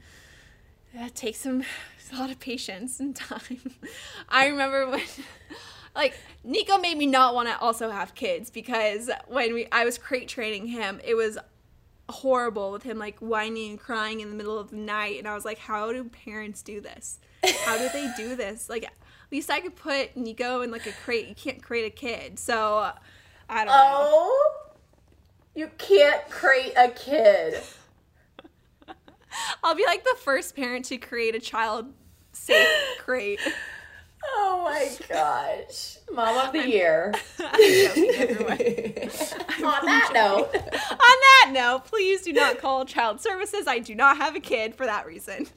[0.95, 1.65] it takes some
[2.13, 3.61] a lot of patience and time.
[4.29, 5.03] I remember when.
[5.95, 6.15] Like
[6.45, 10.29] Nico made me not want to also have kids because when we I was crate
[10.29, 11.39] training him, it was
[12.09, 15.35] horrible with him like whining and crying in the middle of the night and I
[15.35, 17.19] was like how do parents do this?
[17.65, 18.69] How do they do this?
[18.69, 18.89] Like
[19.31, 21.29] least I could put Nico in like a crate.
[21.29, 22.39] You can't create a kid.
[22.39, 22.91] So
[23.49, 23.73] I don't know.
[23.75, 25.63] oh, know.
[25.63, 27.61] You can't create a kid.
[29.65, 31.93] I'll be like the first parent to create a child
[32.33, 32.69] safe
[32.99, 33.41] crate.
[34.25, 35.99] Oh my gosh.
[36.13, 37.15] Mom of the I'm, year.
[37.39, 37.55] I'm
[39.65, 40.55] On that note.
[40.55, 43.67] On that note, please do not call child services.
[43.67, 45.49] I do not have a kid for that reason.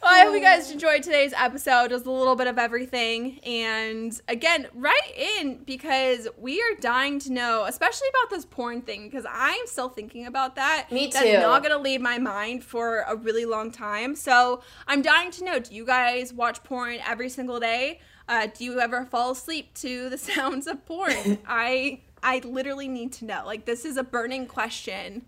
[0.00, 1.88] Well, I hope you guys enjoyed today's episode.
[1.88, 3.40] Just a little bit of everything.
[3.40, 9.08] And again, write in because we are dying to know, especially about this porn thing,
[9.08, 10.86] because I'm still thinking about that.
[10.92, 11.18] Me too.
[11.18, 14.14] That's not going to leave my mind for a really long time.
[14.14, 18.00] So I'm dying to know do you guys watch porn every single day?
[18.28, 21.38] Uh, do you ever fall asleep to the sounds of porn?
[21.48, 23.42] I I literally need to know.
[23.44, 25.24] Like this is a burning question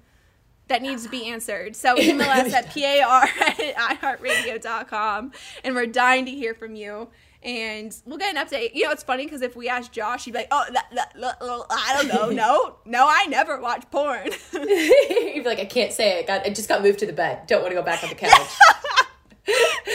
[0.70, 1.76] that needs to be answered.
[1.76, 5.32] So email us at par at iheartradio.com
[5.62, 7.08] and we're dying to hear from you.
[7.42, 8.74] And we'll get an update.
[8.74, 11.14] You know, it's funny because if we ask Josh, he'd be like, "Oh, that, that,
[11.18, 11.38] that,
[11.70, 12.30] I don't know.
[12.34, 16.26] No, no, I never watch porn." You'd be like, I can't say it.
[16.26, 17.46] Got, I just got moved to the bed.
[17.46, 18.30] Don't want to go back on the couch.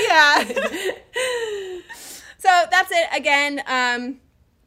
[0.09, 0.43] yeah.
[2.39, 3.07] so that's it.
[3.15, 4.17] Again, um,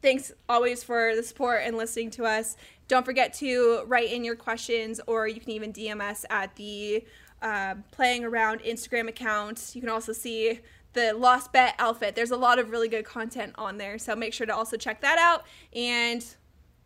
[0.01, 2.55] thanks always for the support and listening to us.
[2.89, 7.05] Don't forget to write in your questions, or you can even DM us at the
[7.41, 9.71] uh, Playing Around Instagram account.
[9.75, 10.59] You can also see
[10.93, 12.15] the Lost Bet outfit.
[12.15, 15.01] There's a lot of really good content on there, so make sure to also check
[15.01, 15.45] that out.
[15.73, 16.25] And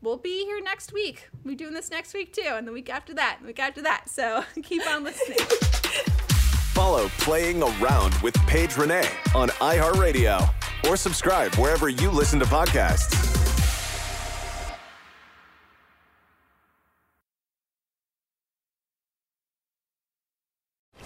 [0.02, 1.30] we'll be here next week.
[1.46, 3.82] We're doing this next week too, and the week after that, and the week after
[3.84, 4.10] that.
[4.10, 5.40] So keep on listening.
[6.74, 10.54] Follow Playing Around with Paige Renee on iHeartRadio
[10.90, 13.43] or subscribe wherever you listen to podcasts.